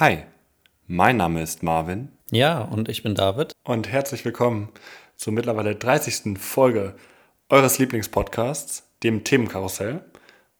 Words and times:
Hi, 0.00 0.18
mein 0.86 1.16
Name 1.16 1.42
ist 1.42 1.64
Marvin. 1.64 2.12
Ja, 2.30 2.60
und 2.60 2.88
ich 2.88 3.02
bin 3.02 3.16
David. 3.16 3.50
Und 3.64 3.88
herzlich 3.88 4.24
willkommen 4.24 4.68
zur 5.16 5.32
mittlerweile 5.32 5.74
30. 5.74 6.38
Folge 6.38 6.94
eures 7.48 7.80
Lieblingspodcasts, 7.80 8.88
dem 9.02 9.24
Themenkarussell. 9.24 10.04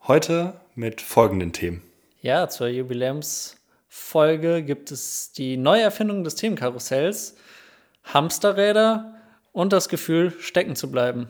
Heute 0.09 0.55
mit 0.75 1.01
folgenden 1.01 1.53
Themen. 1.53 1.85
Ja, 2.21 2.49
zur 2.49 2.67
Jubiläumsfolge 2.67 4.65
gibt 4.65 4.91
es 4.91 5.31
die 5.31 5.57
Neuerfindung 5.57 6.25
des 6.25 6.35
Themenkarussells, 6.35 7.37
Hamsterräder 8.03 9.15
und 9.53 9.73
das 9.73 9.89
Gefühl, 9.89 10.33
stecken 10.41 10.75
zu 10.75 10.91
bleiben. 10.91 11.29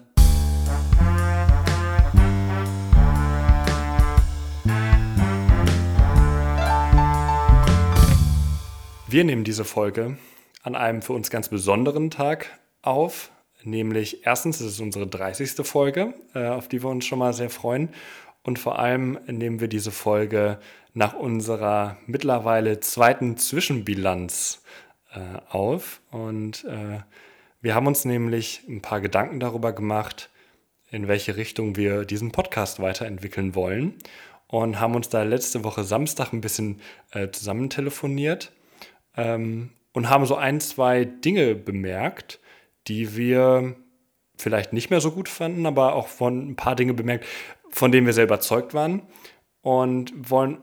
Wir 9.11 9.25
nehmen 9.25 9.43
diese 9.43 9.65
Folge 9.65 10.19
an 10.63 10.75
einem 10.75 11.01
für 11.01 11.15
uns 11.15 11.31
ganz 11.31 11.49
besonderen 11.49 12.11
Tag 12.11 12.59
auf, 12.83 13.31
nämlich 13.63 14.27
erstens 14.27 14.61
ist 14.61 14.67
es 14.67 14.81
unsere 14.81 15.07
30. 15.07 15.67
Folge, 15.67 16.13
äh, 16.35 16.49
auf 16.49 16.69
die 16.69 16.83
wir 16.83 16.91
uns 16.91 17.07
schon 17.07 17.19
mal 17.19 17.33
sehr 17.33 17.49
freuen. 17.49 17.89
Und 18.43 18.59
vor 18.59 18.79
allem 18.79 19.19
nehmen 19.27 19.61
wir 19.61 19.69
diese 19.69 19.93
Folge 19.93 20.59
nach 20.93 21.15
unserer 21.15 21.97
mittlerweile 22.05 22.81
zweiten 22.81 23.39
Zwischenbilanz 23.39 24.63
äh, 25.15 25.21
auf. 25.49 26.03
Und 26.11 26.65
äh, 26.65 27.01
wir 27.63 27.75
haben 27.75 27.87
uns 27.87 28.05
nämlich 28.05 28.61
ein 28.69 28.83
paar 28.83 29.01
Gedanken 29.01 29.41
darüber 29.41 29.73
gemacht, 29.73 30.29
in 30.91 31.09
welche 31.09 31.39
Richtung 31.39 31.77
wir 31.77 32.05
diesen 32.05 32.31
Podcast 32.31 32.79
weiterentwickeln 32.79 33.55
wollen. 33.55 33.95
Und 34.49 34.81
haben 34.81 34.95
uns 34.95 35.09
da 35.09 35.23
letzte 35.23 35.65
Woche 35.65 35.85
Samstag 35.85 36.35
ein 36.35 36.43
bisschen 36.43 36.83
äh, 37.13 37.31
zusammen 37.31 37.71
telefoniert 37.71 38.53
ähm, 39.19 39.71
und 39.93 40.09
haben 40.09 40.25
so 40.25 40.37
ein, 40.37 40.61
zwei 40.61 41.05
Dinge 41.05 41.55
bemerkt, 41.55 42.41
die 42.87 43.17
wir 43.17 43.77
vielleicht 44.37 44.73
nicht 44.73 44.89
mehr 44.91 45.01
so 45.01 45.11
gut 45.11 45.29
fanden, 45.29 45.67
aber 45.67 45.95
auch 45.95 46.09
von 46.09 46.51
ein 46.51 46.57
paar 46.57 46.77
Dinge 46.77 46.95
bemerkt, 46.95 47.27
von 47.71 47.93
denen 47.93 48.07
wir 48.07 48.15
sehr 48.15 48.25
überzeugt 48.25 48.73
waren 48.73 49.03
und 49.61 50.31
wollen 50.31 50.59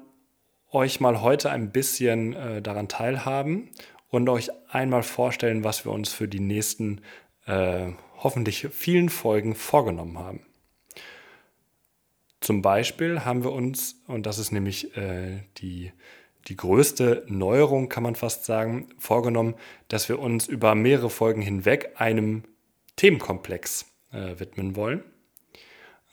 euch 0.72 1.00
mal 1.00 1.22
heute 1.22 1.52
ein 1.52 1.72
bisschen 1.72 2.34
äh, 2.34 2.62
daran 2.62 2.88
teilhaben 2.88 3.70
und 4.10 4.28
euch 4.30 4.50
einmal 4.70 5.04
vorstellen, 5.04 5.64
was 5.64 5.86
wir 5.86 5.92
uns 5.92 6.12
für 6.12 6.28
die 6.28 6.40
nächsten 6.40 7.02
äh, 7.46 7.92
hoffentlich 8.18 8.68
vielen 8.72 9.10
Folgen 9.10 9.56
vorgenommen 9.56 10.18
haben. 10.18 10.46
Zum 12.40 12.62
Beispiel 12.62 13.26
haben 13.26 13.44
wir 13.44 13.52
uns, 13.52 14.04
und 14.08 14.26
das 14.26 14.38
ist 14.38 14.52
nämlich 14.52 14.96
äh, 14.98 15.42
die 15.58 15.92
die 16.48 16.56
größte 16.56 17.24
Neuerung, 17.28 17.90
kann 17.90 18.04
man 18.04 18.16
fast 18.16 18.46
sagen, 18.46 18.90
vorgenommen, 19.00 19.56
dass 19.88 20.10
wir 20.10 20.20
uns 20.20 20.48
über 20.48 20.76
mehrere 20.76 21.10
Folgen 21.10 21.42
hinweg 21.42 21.94
einem 21.96 22.44
Themenkomplex 22.98 23.86
äh, 24.12 24.40
widmen 24.40 24.76
wollen. 24.76 25.04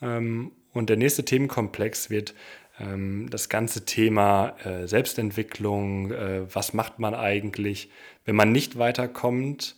Ähm, 0.01 0.53
und 0.73 0.89
der 0.89 0.97
nächste 0.97 1.25
Themenkomplex 1.25 2.09
wird 2.09 2.35
ähm, 2.81 3.29
das 3.31 3.49
ganze 3.49 3.85
Thema 3.85 4.57
äh, 4.65 4.87
Selbstentwicklung, 4.87 6.11
äh, 6.11 6.55
was 6.55 6.73
macht 6.73 6.99
man 6.99 7.15
eigentlich, 7.15 7.91
wenn 8.25 8.37
man 8.37 8.53
nicht 8.53 8.79
weiterkommt, 8.79 9.77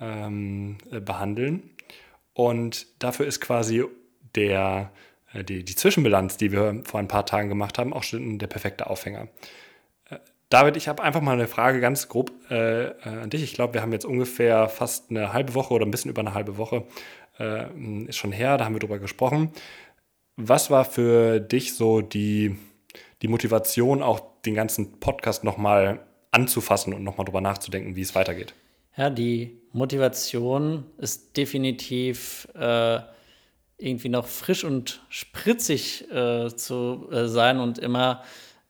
ähm, 0.00 0.78
äh, 0.90 1.00
behandeln. 1.00 1.70
Und 2.32 2.86
dafür 3.02 3.26
ist 3.26 3.40
quasi 3.40 3.84
der, 4.34 4.92
äh, 5.34 5.44
die, 5.44 5.64
die 5.64 5.74
Zwischenbilanz, 5.74 6.38
die 6.38 6.52
wir 6.52 6.82
vor 6.84 7.00
ein 7.00 7.08
paar 7.08 7.26
Tagen 7.26 7.50
gemacht 7.50 7.78
haben, 7.78 7.92
auch 7.92 8.02
schon 8.02 8.38
der 8.38 8.46
perfekte 8.46 8.88
Aufhänger. 8.88 9.28
David, 10.50 10.76
ich 10.76 10.88
habe 10.88 11.00
einfach 11.04 11.20
mal 11.20 11.32
eine 11.34 11.46
Frage 11.46 11.80
ganz 11.80 12.08
grob 12.08 12.32
äh, 12.50 12.86
äh, 12.88 12.94
an 13.04 13.30
dich. 13.30 13.44
Ich 13.44 13.54
glaube, 13.54 13.74
wir 13.74 13.82
haben 13.82 13.92
jetzt 13.92 14.04
ungefähr 14.04 14.68
fast 14.68 15.08
eine 15.08 15.32
halbe 15.32 15.54
Woche 15.54 15.72
oder 15.72 15.86
ein 15.86 15.92
bisschen 15.92 16.10
über 16.10 16.20
eine 16.20 16.34
halbe 16.34 16.56
Woche, 16.56 16.84
äh, 17.38 17.66
ist 18.06 18.16
schon 18.16 18.32
her, 18.32 18.58
da 18.58 18.64
haben 18.64 18.74
wir 18.74 18.80
drüber 18.80 18.98
gesprochen. 18.98 19.52
Was 20.36 20.68
war 20.68 20.84
für 20.84 21.38
dich 21.38 21.74
so 21.74 22.00
die, 22.00 22.56
die 23.22 23.28
Motivation, 23.28 24.02
auch 24.02 24.20
den 24.44 24.56
ganzen 24.56 24.98
Podcast 24.98 25.44
nochmal 25.44 26.00
anzufassen 26.32 26.94
und 26.94 27.04
nochmal 27.04 27.26
drüber 27.26 27.40
nachzudenken, 27.40 27.94
wie 27.94 28.02
es 28.02 28.16
weitergeht? 28.16 28.52
Ja, 28.96 29.08
die 29.08 29.60
Motivation 29.72 30.84
ist 30.98 31.36
definitiv 31.36 32.48
äh, 32.54 32.98
irgendwie 33.78 34.08
noch 34.08 34.26
frisch 34.26 34.64
und 34.64 35.00
spritzig 35.10 36.10
äh, 36.10 36.48
zu 36.48 37.08
äh, 37.12 37.28
sein 37.28 37.60
und 37.60 37.78
immer 37.78 38.24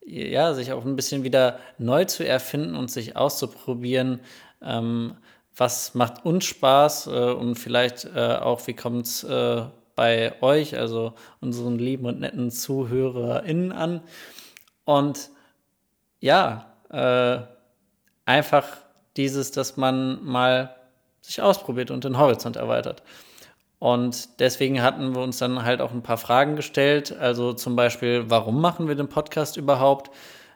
ja, 0.05 0.53
sich 0.53 0.71
auch 0.71 0.85
ein 0.85 0.95
bisschen 0.95 1.23
wieder 1.23 1.59
neu 1.77 2.05
zu 2.05 2.25
erfinden 2.25 2.75
und 2.75 2.91
sich 2.91 3.15
auszuprobieren. 3.15 4.19
Ähm, 4.61 5.15
was 5.55 5.95
macht 5.95 6.25
uns 6.25 6.45
Spaß 6.45 7.07
äh, 7.07 7.31
und 7.31 7.55
vielleicht 7.55 8.05
äh, 8.05 8.35
auch, 8.35 8.65
wie 8.67 8.73
kommt 8.73 9.05
es 9.05 9.23
äh, 9.23 9.63
bei 9.95 10.41
euch, 10.41 10.77
also 10.77 11.13
unseren 11.39 11.77
lieben 11.77 12.05
und 12.05 12.21
netten 12.21 12.51
ZuhörerInnen 12.51 13.71
an? 13.71 14.01
Und 14.85 15.29
ja, 16.19 16.73
äh, 16.89 17.41
einfach 18.25 18.67
dieses, 19.17 19.51
dass 19.51 19.77
man 19.77 20.23
mal 20.23 20.75
sich 21.21 21.41
ausprobiert 21.41 21.91
und 21.91 22.03
den 22.03 22.17
Horizont 22.17 22.55
erweitert. 22.55 23.03
Und 23.81 24.39
deswegen 24.39 24.83
hatten 24.83 25.15
wir 25.15 25.23
uns 25.23 25.39
dann 25.39 25.65
halt 25.65 25.81
auch 25.81 25.91
ein 25.91 26.03
paar 26.03 26.17
Fragen 26.17 26.55
gestellt. 26.55 27.17
Also 27.17 27.53
zum 27.53 27.75
Beispiel, 27.75 28.25
warum 28.27 28.61
machen 28.61 28.87
wir 28.87 28.93
den 28.93 29.09
Podcast 29.09 29.57
überhaupt? 29.57 30.11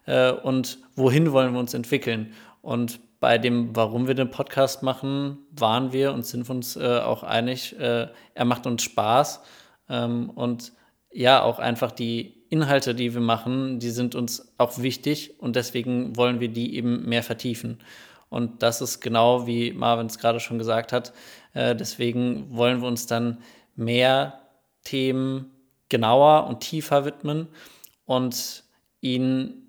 Äh, 0.05 0.31
und 0.31 0.77
wohin 0.95 1.31
wollen 1.31 1.51
wir 1.53 1.59
uns 1.59 1.73
entwickeln? 1.73 2.33
Und 2.61 2.99
bei 3.19 3.39
dem, 3.39 3.75
warum 3.75 4.05
wir 4.05 4.13
den 4.13 4.29
Podcast 4.29 4.83
machen, 4.83 5.39
waren 5.49 5.91
wir 5.91 6.13
und 6.13 6.23
sind 6.23 6.47
uns 6.51 6.75
äh, 6.75 6.99
auch 6.99 7.23
einig, 7.23 7.75
äh, 7.79 8.09
er 8.35 8.45
macht 8.45 8.67
uns 8.67 8.83
Spaß. 8.83 9.41
Ähm, 9.89 10.29
und 10.29 10.73
ja, 11.11 11.41
auch 11.41 11.57
einfach 11.57 11.91
die 11.91 12.45
Inhalte, 12.51 12.93
die 12.93 13.15
wir 13.15 13.21
machen, 13.21 13.79
die 13.79 13.89
sind 13.89 14.13
uns 14.13 14.53
auch 14.59 14.77
wichtig 14.77 15.39
und 15.39 15.55
deswegen 15.55 16.15
wollen 16.15 16.39
wir 16.39 16.49
die 16.49 16.75
eben 16.75 17.09
mehr 17.09 17.23
vertiefen. 17.23 17.79
Und 18.29 18.63
das 18.63 18.81
ist 18.81 19.01
genau, 19.01 19.47
wie 19.47 19.71
Marvin 19.71 20.07
es 20.07 20.17
gerade 20.17 20.39
schon 20.39 20.57
gesagt 20.57 20.91
hat. 20.91 21.13
Äh, 21.53 21.75
deswegen 21.75 22.55
wollen 22.55 22.81
wir 22.81 22.87
uns 22.87 23.07
dann 23.07 23.39
mehr 23.75 24.41
Themen 24.83 25.51
genauer 25.89 26.47
und 26.47 26.61
tiefer 26.61 27.05
widmen 27.05 27.47
und 28.05 28.63
ihnen 29.01 29.65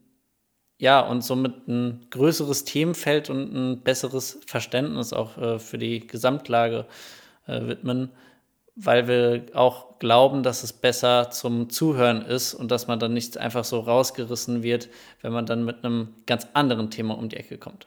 ja, 0.78 1.00
und 1.00 1.24
somit 1.24 1.68
ein 1.68 2.06
größeres 2.10 2.64
Themenfeld 2.64 3.30
und 3.30 3.54
ein 3.54 3.80
besseres 3.82 4.40
Verständnis 4.46 5.12
auch 5.12 5.38
äh, 5.38 5.58
für 5.58 5.78
die 5.78 6.06
Gesamtlage 6.06 6.86
äh, 7.46 7.66
widmen, 7.66 8.10
weil 8.74 9.08
wir 9.08 9.46
auch 9.54 9.98
glauben, 9.98 10.42
dass 10.42 10.62
es 10.62 10.74
besser 10.74 11.30
zum 11.30 11.70
Zuhören 11.70 12.20
ist 12.20 12.52
und 12.52 12.70
dass 12.70 12.88
man 12.88 12.98
dann 12.98 13.14
nicht 13.14 13.38
einfach 13.38 13.64
so 13.64 13.80
rausgerissen 13.80 14.62
wird, 14.62 14.88
wenn 15.22 15.32
man 15.32 15.46
dann 15.46 15.64
mit 15.64 15.82
einem 15.82 16.14
ganz 16.26 16.46
anderen 16.52 16.90
Thema 16.90 17.16
um 17.16 17.30
die 17.30 17.36
Ecke 17.36 17.56
kommt. 17.56 17.86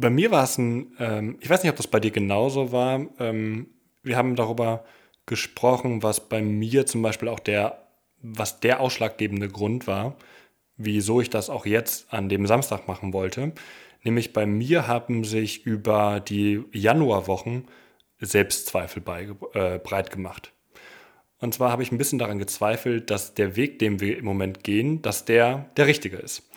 Bei 0.00 0.10
mir 0.10 0.30
war 0.30 0.44
es 0.44 0.56
ein, 0.58 0.92
ähm, 1.00 1.38
ich 1.40 1.50
weiß 1.50 1.62
nicht, 1.62 1.70
ob 1.70 1.76
das 1.76 1.88
bei 1.88 1.98
dir 1.98 2.12
genauso 2.12 2.70
war. 2.70 3.04
Ähm, 3.18 3.66
wir 4.04 4.16
haben 4.16 4.36
darüber 4.36 4.84
gesprochen, 5.26 6.04
was 6.04 6.28
bei 6.28 6.40
mir 6.40 6.86
zum 6.86 7.02
Beispiel 7.02 7.28
auch 7.28 7.40
der, 7.40 7.88
was 8.22 8.60
der 8.60 8.78
ausschlaggebende 8.78 9.48
Grund 9.48 9.88
war, 9.88 10.16
wieso 10.76 11.20
ich 11.20 11.30
das 11.30 11.50
auch 11.50 11.66
jetzt 11.66 12.12
an 12.12 12.28
dem 12.28 12.46
Samstag 12.46 12.86
machen 12.86 13.12
wollte. 13.12 13.52
Nämlich 14.04 14.32
bei 14.32 14.46
mir 14.46 14.86
haben 14.86 15.24
sich 15.24 15.66
über 15.66 16.20
die 16.20 16.62
Januarwochen 16.72 17.66
Selbstzweifel 18.20 19.02
bei, 19.02 19.28
äh, 19.54 19.78
breit 19.80 20.12
gemacht. 20.12 20.52
Und 21.40 21.54
zwar 21.54 21.72
habe 21.72 21.82
ich 21.82 21.90
ein 21.90 21.98
bisschen 21.98 22.20
daran 22.20 22.38
gezweifelt, 22.38 23.10
dass 23.10 23.34
der 23.34 23.56
Weg, 23.56 23.80
den 23.80 24.00
wir 24.00 24.16
im 24.16 24.24
Moment 24.24 24.62
gehen, 24.62 25.02
dass 25.02 25.24
der 25.24 25.70
der 25.76 25.88
richtige 25.88 26.18
ist. 26.18 26.48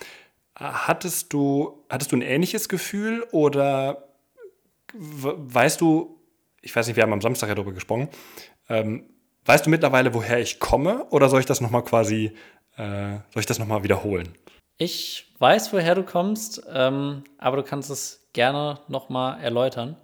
Hattest 0.62 1.34
du, 1.34 1.84
hattest 1.90 2.12
du 2.12 2.18
ein 2.18 2.22
ähnliches 2.22 2.70
Gefühl 2.70 3.26
oder 3.32 4.10
weißt 4.94 5.82
du, 5.82 6.20
ich 6.62 6.76
weiß 6.76 6.86
nicht, 6.86 6.96
wir 6.98 7.02
haben 7.04 7.14
am 7.14 7.22
Samstag 7.22 7.50
ja 7.50 7.56
darüber 7.56 7.72
gesprochen, 7.72 8.10
ähm, 8.70 9.10
weißt 9.46 9.66
du 9.66 9.72
mittlerweile, 9.72 10.14
woher 10.14 10.40
ich 10.40 10.60
komme 10.60 11.06
oder 11.10 11.30
soll 11.30 11.40
ich 11.40 11.48
das 11.48 11.62
nochmal 11.62 11.84
quasi, 11.84 12.34
äh, 12.78 13.18
soll 13.34 13.40
ich 13.40 13.48
das 13.48 13.58
nochmal 13.58 13.84
wiederholen? 13.84 14.36
Ich 14.78 15.34
weiß, 15.40 15.74
woher 15.74 15.96
du 15.96 16.04
kommst, 16.04 16.62
ähm, 16.72 17.24
aber 17.40 17.58
du 17.58 17.64
kannst 17.64 17.90
es 17.90 18.28
gerne 18.34 18.82
nochmal 18.88 19.42
erläutern. 19.42 19.98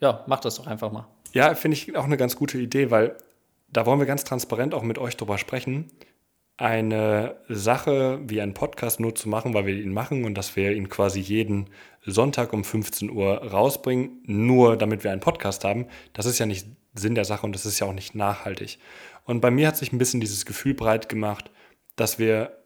Ja, 0.00 0.24
mach 0.26 0.40
das 0.40 0.56
doch 0.56 0.66
einfach 0.66 0.90
mal. 0.90 1.06
Ja, 1.32 1.54
finde 1.54 1.76
ich 1.76 1.96
auch 1.96 2.04
eine 2.04 2.16
ganz 2.16 2.34
gute 2.34 2.58
Idee, 2.58 2.90
weil 2.90 3.16
da 3.68 3.86
wollen 3.86 4.00
wir 4.00 4.06
ganz 4.06 4.24
transparent 4.24 4.74
auch 4.74 4.82
mit 4.82 4.98
euch 4.98 5.16
drüber 5.16 5.38
sprechen 5.38 5.92
eine 6.56 7.36
Sache 7.48 8.20
wie 8.24 8.40
einen 8.40 8.54
Podcast 8.54 9.00
nur 9.00 9.14
zu 9.14 9.28
machen, 9.28 9.54
weil 9.54 9.66
wir 9.66 9.74
ihn 9.74 9.92
machen 9.92 10.24
und 10.24 10.34
dass 10.34 10.54
wir 10.54 10.72
ihn 10.72 10.88
quasi 10.88 11.20
jeden 11.20 11.70
Sonntag 12.06 12.52
um 12.52 12.62
15 12.62 13.10
Uhr 13.10 13.38
rausbringen, 13.38 14.22
nur 14.26 14.76
damit 14.76 15.02
wir 15.04 15.10
einen 15.10 15.20
Podcast 15.20 15.64
haben, 15.64 15.86
das 16.12 16.26
ist 16.26 16.38
ja 16.38 16.46
nicht 16.46 16.66
Sinn 16.94 17.16
der 17.16 17.24
Sache 17.24 17.44
und 17.44 17.54
das 17.54 17.66
ist 17.66 17.80
ja 17.80 17.86
auch 17.86 17.92
nicht 17.92 18.14
nachhaltig. 18.14 18.78
Und 19.24 19.40
bei 19.40 19.50
mir 19.50 19.66
hat 19.66 19.76
sich 19.76 19.92
ein 19.92 19.98
bisschen 19.98 20.20
dieses 20.20 20.46
Gefühl 20.46 20.74
breit 20.74 21.08
gemacht, 21.08 21.50
dass 21.96 22.18
wir 22.18 22.56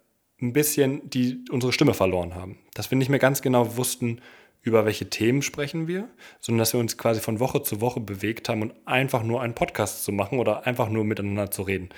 ein 0.41 0.52
bisschen 0.52 1.08
die 1.08 1.44
unsere 1.50 1.73
Stimme 1.73 1.94
verloren 1.94 2.34
haben. 2.34 2.58
Dass 2.75 2.91
wir 2.91 2.99
nicht 2.99 3.08
mehr 3.08 3.19
ganz 3.19 3.43
genau 3.43 3.76
wussten, 3.76 4.20
über 4.62 4.84
welche 4.84 5.08
Themen 5.08 5.43
sprechen 5.43 5.87
wir, 5.87 6.08
sondern 6.41 6.58
dass 6.58 6.73
wir 6.73 6.81
uns 6.81 6.99
quasi 6.99 7.20
von 7.20 7.41
Woche 7.41 7.62
zu 7.62 7.81
Woche 7.81 8.00
bewegt 8.00 8.49
haben 8.49 8.62
und 8.62 8.75
einfach 8.87 9.23
nur 9.23 9.41
einen 9.41 9.55
Podcast 9.55 10.05
zu 10.05 10.12
machen 10.12 10.38
oder 10.38 10.67
einfach 10.67 10.88
nur 10.88 11.05
miteinander 11.05 11.50
zu 11.50 11.62
reden. 11.62 11.88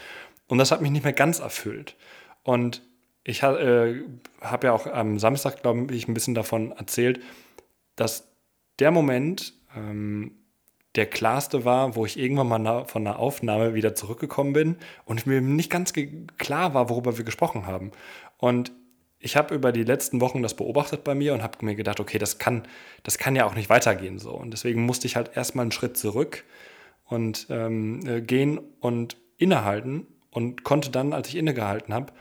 Und 0.51 0.59
das 0.59 0.73
hat 0.73 0.83
mich 0.83 0.91
nicht 0.91 1.05
mehr 1.05 1.13
ganz 1.13 1.39
erfüllt. 1.39 1.97
Und 2.43 2.83
ich 3.23 3.43
äh, 3.45 4.03
habe 4.41 4.67
ja 4.67 4.73
auch 4.73 4.87
am 4.87 5.19
Samstag, 5.21 5.63
glaube 5.63 5.95
ich, 5.95 6.09
ein 6.09 6.15
bisschen 6.15 6.35
davon 6.35 6.73
erzählt, 6.73 7.21
dass 7.95 8.33
der 8.81 8.91
Moment 8.91 9.55
ähm, 9.77 10.33
der 10.97 11.07
klarste 11.07 11.65
war, 11.65 11.95
wo 11.95 12.05
ich 12.05 12.19
irgendwann 12.19 12.49
mal 12.49 12.85
von 12.87 13.07
einer 13.07 13.21
Aufnahme 13.21 13.75
wieder 13.75 13.95
zurückgekommen 13.95 14.53
bin 14.53 14.77
und 15.05 15.25
mir 15.25 15.41
nicht 15.41 15.71
ganz 15.71 15.93
klar 16.37 16.75
war, 16.75 16.89
worüber 16.89 17.17
wir 17.17 17.25
gesprochen 17.25 17.69
haben. 17.69 17.93
Und 18.37 18.73
ich 19.21 19.37
habe 19.37 19.55
über 19.55 19.71
die 19.71 19.85
letzten 19.85 20.21
Wochen 20.21 20.43
das 20.43 20.55
beobachtet 20.55 21.05
bei 21.05 21.15
mir 21.15 21.33
und 21.33 21.45
habe 21.45 21.65
mir 21.65 21.77
gedacht, 21.77 22.01
okay, 22.01 22.19
das 22.19 22.39
kann, 22.39 22.67
das 23.05 23.19
kann 23.19 23.37
ja 23.37 23.45
auch 23.45 23.55
nicht 23.55 23.71
weitergehen 23.71 24.19
so. 24.19 24.33
Und 24.33 24.51
deswegen 24.51 24.85
musste 24.85 25.07
ich 25.07 25.15
halt 25.15 25.37
erstmal 25.37 25.63
einen 25.63 25.73
Schritt 25.73 25.97
zurück 25.97 26.43
und 27.05 27.47
ähm, 27.51 28.05
äh, 28.05 28.21
gehen 28.21 28.59
und 28.81 29.17
innehalten 29.37 30.09
und 30.31 30.65
konnte 30.65 30.91
dann, 30.91 31.13
als 31.13 31.29
ich 31.29 31.37
innegehalten 31.37 31.95
habe, 31.95 32.13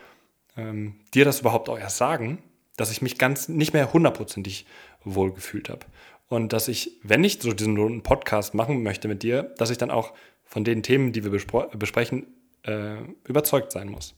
ähm, 0.56 1.00
dir 1.14 1.24
das 1.24 1.40
überhaupt 1.40 1.68
auch 1.68 1.78
erst 1.78 1.96
sagen, 1.96 2.42
dass 2.76 2.90
ich 2.90 3.02
mich 3.02 3.18
ganz 3.18 3.48
nicht 3.48 3.72
mehr 3.72 3.92
hundertprozentig 3.92 4.66
wohl 5.04 5.32
gefühlt 5.32 5.68
habe. 5.68 5.86
Und 6.28 6.52
dass 6.52 6.68
ich, 6.68 6.98
wenn 7.02 7.24
ich 7.24 7.40
so 7.40 7.52
diesen 7.52 8.02
Podcast 8.02 8.54
machen 8.54 8.82
möchte 8.82 9.08
mit 9.08 9.22
dir, 9.22 9.42
dass 9.58 9.70
ich 9.70 9.78
dann 9.78 9.90
auch 9.90 10.12
von 10.44 10.64
den 10.64 10.82
Themen, 10.82 11.12
die 11.12 11.24
wir 11.24 11.30
besprechen, 11.30 12.26
äh, 12.64 12.96
überzeugt 13.24 13.72
sein 13.72 13.88
muss. 13.88 14.14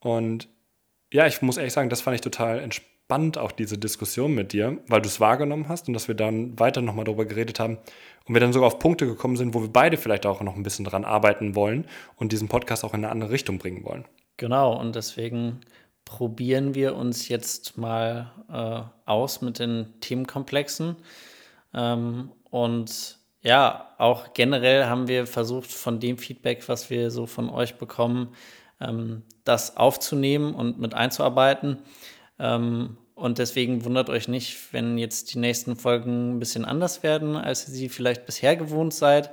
Und 0.00 0.48
ja, 1.12 1.26
ich 1.26 1.42
muss 1.42 1.56
ehrlich 1.56 1.72
sagen, 1.72 1.90
das 1.90 2.00
fand 2.00 2.14
ich 2.14 2.20
total 2.20 2.58
entspannt, 2.58 2.93
auch 3.10 3.52
diese 3.52 3.78
Diskussion 3.78 4.34
mit 4.34 4.52
dir, 4.52 4.78
weil 4.88 5.00
du 5.00 5.08
es 5.08 5.20
wahrgenommen 5.20 5.68
hast 5.68 5.88
und 5.88 5.94
dass 5.94 6.08
wir 6.08 6.14
dann 6.14 6.58
weiter 6.58 6.80
nochmal 6.80 7.04
darüber 7.04 7.24
geredet 7.24 7.60
haben 7.60 7.78
und 8.26 8.34
wir 8.34 8.40
dann 8.40 8.52
sogar 8.52 8.66
auf 8.66 8.78
Punkte 8.78 9.06
gekommen 9.06 9.36
sind, 9.36 9.54
wo 9.54 9.62
wir 9.62 9.68
beide 9.68 9.96
vielleicht 9.96 10.26
auch 10.26 10.40
noch 10.40 10.56
ein 10.56 10.62
bisschen 10.62 10.84
dran 10.84 11.04
arbeiten 11.04 11.54
wollen 11.54 11.86
und 12.16 12.32
diesen 12.32 12.48
Podcast 12.48 12.84
auch 12.84 12.94
in 12.94 13.04
eine 13.04 13.10
andere 13.10 13.30
Richtung 13.30 13.58
bringen 13.58 13.84
wollen. 13.84 14.04
Genau, 14.36 14.78
und 14.78 14.96
deswegen 14.96 15.60
probieren 16.04 16.74
wir 16.74 16.96
uns 16.96 17.28
jetzt 17.28 17.78
mal 17.78 18.32
äh, 18.50 19.08
aus 19.08 19.42
mit 19.42 19.58
den 19.58 20.00
Themenkomplexen. 20.00 20.96
Ähm, 21.72 22.32
und 22.50 23.18
ja, 23.42 23.94
auch 23.98 24.32
generell 24.32 24.86
haben 24.86 25.08
wir 25.08 25.26
versucht, 25.26 25.70
von 25.70 26.00
dem 26.00 26.18
Feedback, 26.18 26.68
was 26.68 26.90
wir 26.90 27.10
so 27.10 27.26
von 27.26 27.50
euch 27.50 27.76
bekommen, 27.76 28.34
ähm, 28.80 29.22
das 29.44 29.76
aufzunehmen 29.76 30.54
und 30.54 30.78
mit 30.78 30.94
einzuarbeiten. 30.94 31.78
Ähm, 32.38 32.98
und 33.14 33.38
deswegen 33.38 33.84
wundert 33.84 34.10
euch 34.10 34.28
nicht, 34.28 34.72
wenn 34.72 34.98
jetzt 34.98 35.34
die 35.34 35.38
nächsten 35.38 35.76
Folgen 35.76 36.36
ein 36.36 36.38
bisschen 36.38 36.64
anders 36.64 37.02
werden, 37.02 37.36
als 37.36 37.68
ihr 37.68 37.74
sie 37.74 37.88
vielleicht 37.88 38.26
bisher 38.26 38.56
gewohnt 38.56 38.92
seid. 38.92 39.30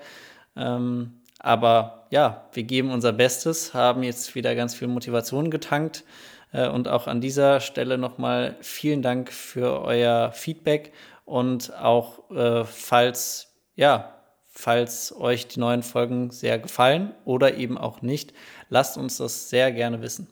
Ähm, 0.55 1.21
aber 1.39 2.07
ja, 2.11 2.47
wir 2.53 2.63
geben 2.63 2.91
unser 2.91 3.13
Bestes, 3.13 3.73
haben 3.73 4.03
jetzt 4.03 4.35
wieder 4.35 4.53
ganz 4.53 4.75
viel 4.75 4.87
Motivation 4.87 5.49
getankt. 5.49 6.03
Äh, 6.51 6.69
und 6.69 6.87
auch 6.87 7.07
an 7.07 7.21
dieser 7.21 7.59
Stelle 7.59 7.97
nochmal 7.97 8.55
vielen 8.61 9.01
Dank 9.01 9.31
für 9.31 9.81
euer 9.81 10.31
Feedback 10.33 10.93
und 11.25 11.73
auch 11.75 12.29
äh, 12.31 12.65
falls, 12.65 13.55
ja, 13.75 14.15
falls 14.47 15.15
euch 15.15 15.47
die 15.47 15.59
neuen 15.59 15.83
Folgen 15.83 16.31
sehr 16.31 16.59
gefallen 16.59 17.15
oder 17.25 17.55
eben 17.55 17.77
auch 17.77 18.01
nicht, 18.01 18.33
lasst 18.69 18.97
uns 18.97 19.17
das 19.17 19.49
sehr 19.49 19.71
gerne 19.71 20.01
wissen. 20.01 20.27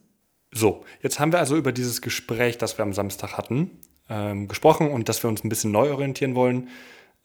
So, 0.52 0.84
jetzt 1.02 1.20
haben 1.20 1.32
wir 1.32 1.40
also 1.40 1.56
über 1.56 1.72
dieses 1.72 2.02
Gespräch, 2.02 2.58
das 2.58 2.78
wir 2.78 2.84
am 2.84 2.94
Samstag 2.94 3.38
hatten, 3.38 3.80
ähm, 4.10 4.48
gesprochen 4.48 4.90
und 4.90 5.08
dass 5.08 5.24
wir 5.24 5.30
uns 5.30 5.44
ein 5.44 5.50
bisschen 5.50 5.72
neu 5.72 5.92
orientieren 5.92 6.36
wollen. 6.36 6.70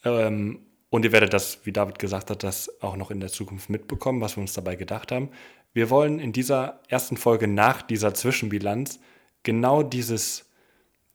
Ähm, 0.04 0.60
und 0.90 1.04
ihr 1.04 1.12
werdet 1.12 1.32
das, 1.32 1.64
wie 1.64 1.72
David 1.72 1.98
gesagt 1.98 2.30
hat, 2.30 2.42
das 2.42 2.82
auch 2.82 2.96
noch 2.96 3.10
in 3.10 3.20
der 3.20 3.30
Zukunft 3.30 3.70
mitbekommen, 3.70 4.20
was 4.20 4.36
wir 4.36 4.42
uns 4.42 4.52
dabei 4.52 4.76
gedacht 4.76 5.10
haben. 5.10 5.30
Wir 5.72 5.90
wollen 5.90 6.20
in 6.20 6.32
dieser 6.32 6.80
ersten 6.88 7.16
Folge 7.16 7.48
nach 7.48 7.82
dieser 7.82 8.14
Zwischenbilanz 8.14 9.00
genau 9.42 9.82
dieses 9.82 10.50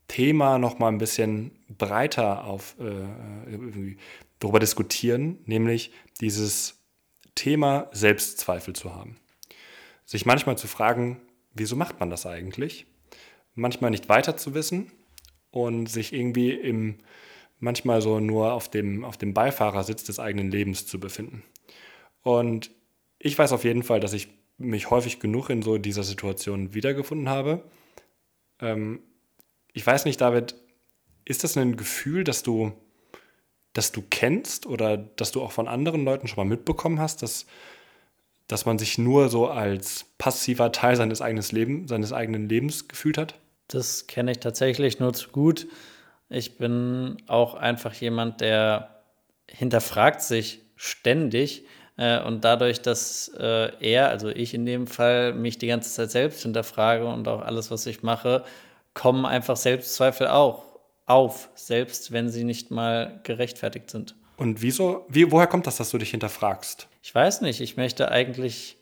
Thema 0.09 0.57
noch 0.57 0.79
mal 0.79 0.89
ein 0.89 0.97
bisschen 0.97 1.51
breiter 1.77 2.43
auf 2.43 2.75
äh, 2.79 3.95
darüber 4.39 4.59
diskutieren, 4.59 5.37
nämlich 5.45 5.91
dieses 6.19 6.79
Thema 7.35 7.87
Selbstzweifel 7.93 8.75
zu 8.75 8.93
haben. 8.93 9.17
Sich 10.05 10.25
manchmal 10.25 10.57
zu 10.57 10.67
fragen, 10.67 11.21
wieso 11.59 11.75
macht 11.75 11.99
man 11.99 12.09
das 12.09 12.25
eigentlich? 12.25 12.85
Manchmal 13.53 13.91
nicht 13.91 14.09
weiter 14.09 14.37
zu 14.37 14.53
wissen 14.53 14.91
und 15.51 15.87
sich 15.87 16.13
irgendwie 16.13 16.51
im, 16.51 16.99
manchmal 17.59 18.01
so 18.01 18.19
nur 18.19 18.53
auf 18.53 18.69
dem, 18.69 19.03
auf 19.03 19.17
dem 19.17 19.33
Beifahrersitz 19.33 20.03
des 20.03 20.19
eigenen 20.19 20.49
Lebens 20.49 20.87
zu 20.87 20.99
befinden. 20.99 21.43
Und 22.21 22.71
ich 23.19 23.37
weiß 23.37 23.51
auf 23.51 23.63
jeden 23.63 23.83
Fall, 23.83 23.99
dass 23.99 24.13
ich 24.13 24.29
mich 24.57 24.89
häufig 24.89 25.19
genug 25.19 25.49
in 25.49 25.61
so 25.61 25.77
dieser 25.77 26.03
Situation 26.03 26.73
wiedergefunden 26.73 27.29
habe. 27.29 27.63
Ähm, 28.59 29.01
ich 29.73 29.85
weiß 29.85 30.05
nicht, 30.05 30.19
David, 30.19 30.55
ist 31.25 31.43
das 31.43 31.57
ein 31.57 31.77
Gefühl, 31.77 32.23
dass 32.23 32.43
du, 32.43 32.73
dass 33.73 33.91
du 33.91 34.03
kennst 34.09 34.65
oder 34.65 34.97
dass 34.97 35.31
du 35.31 35.41
auch 35.41 35.51
von 35.51 35.67
anderen 35.67 36.03
Leuten 36.03 36.27
schon 36.27 36.37
mal 36.37 36.49
mitbekommen 36.49 36.99
hast, 36.99 37.21
dass 37.21 37.45
dass 38.49 38.65
man 38.65 38.77
sich 38.77 38.97
nur 38.97 39.29
so 39.29 39.47
als 39.47 40.07
passiver 40.17 40.73
Teil 40.73 40.97
seines 40.97 41.21
eigenen, 41.21 41.45
Leben, 41.51 41.87
seines 41.87 42.11
eigenen 42.11 42.49
Lebens 42.49 42.89
gefühlt 42.89 43.17
hat? 43.17 43.35
Das 43.69 44.07
kenne 44.07 44.31
ich 44.31 44.39
tatsächlich 44.39 44.99
nur 44.99 45.13
zu 45.13 45.29
gut. 45.29 45.67
Ich 46.29 46.57
bin 46.57 47.17
auch 47.27 47.53
einfach 47.53 47.93
jemand, 47.93 48.41
der 48.41 49.03
hinterfragt 49.47 50.21
sich 50.21 50.59
ständig. 50.75 51.65
Äh, 51.95 52.21
und 52.23 52.43
dadurch, 52.43 52.81
dass 52.81 53.31
äh, 53.37 53.71
er, 53.79 54.09
also 54.09 54.29
ich 54.29 54.53
in 54.55 54.65
dem 54.65 54.87
Fall, 54.87 55.33
mich 55.33 55.59
die 55.59 55.67
ganze 55.67 55.91
Zeit 55.93 56.09
selbst 56.09 56.41
hinterfrage 56.41 57.05
und 57.05 57.27
auch 57.27 57.41
alles, 57.41 57.69
was 57.69 57.85
ich 57.85 58.01
mache, 58.01 58.43
kommen 58.95 59.25
einfach 59.25 59.57
Selbstzweifel 59.57 60.27
auch 60.27 60.65
auf, 61.05 61.49
selbst 61.53 62.11
wenn 62.11 62.29
sie 62.29 62.43
nicht 62.43 62.71
mal 62.71 63.19
gerechtfertigt 63.23 63.91
sind. 63.91 64.15
Und 64.37 64.61
wieso, 64.63 65.05
wie, 65.07 65.31
woher 65.31 65.47
kommt 65.47 65.67
das, 65.67 65.77
dass 65.77 65.91
du 65.91 65.99
dich 65.99 66.11
hinterfragst? 66.11 66.88
Ich 67.01 67.13
weiß 67.13 67.41
nicht, 67.41 67.61
ich 67.61 67.77
möchte 67.77 68.11
eigentlich 68.11 68.77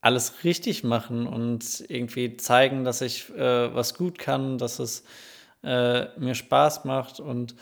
alles 0.00 0.44
richtig 0.44 0.84
machen 0.84 1.26
und 1.26 1.84
irgendwie 1.88 2.36
zeigen, 2.36 2.84
dass 2.84 3.00
ich 3.00 3.30
äh, 3.30 3.74
was 3.74 3.94
gut 3.94 4.18
kann, 4.18 4.58
dass 4.58 4.78
es 4.78 5.04
äh, 5.62 6.06
mir 6.18 6.34
Spaß 6.34 6.84
macht 6.84 7.20
und 7.20 7.54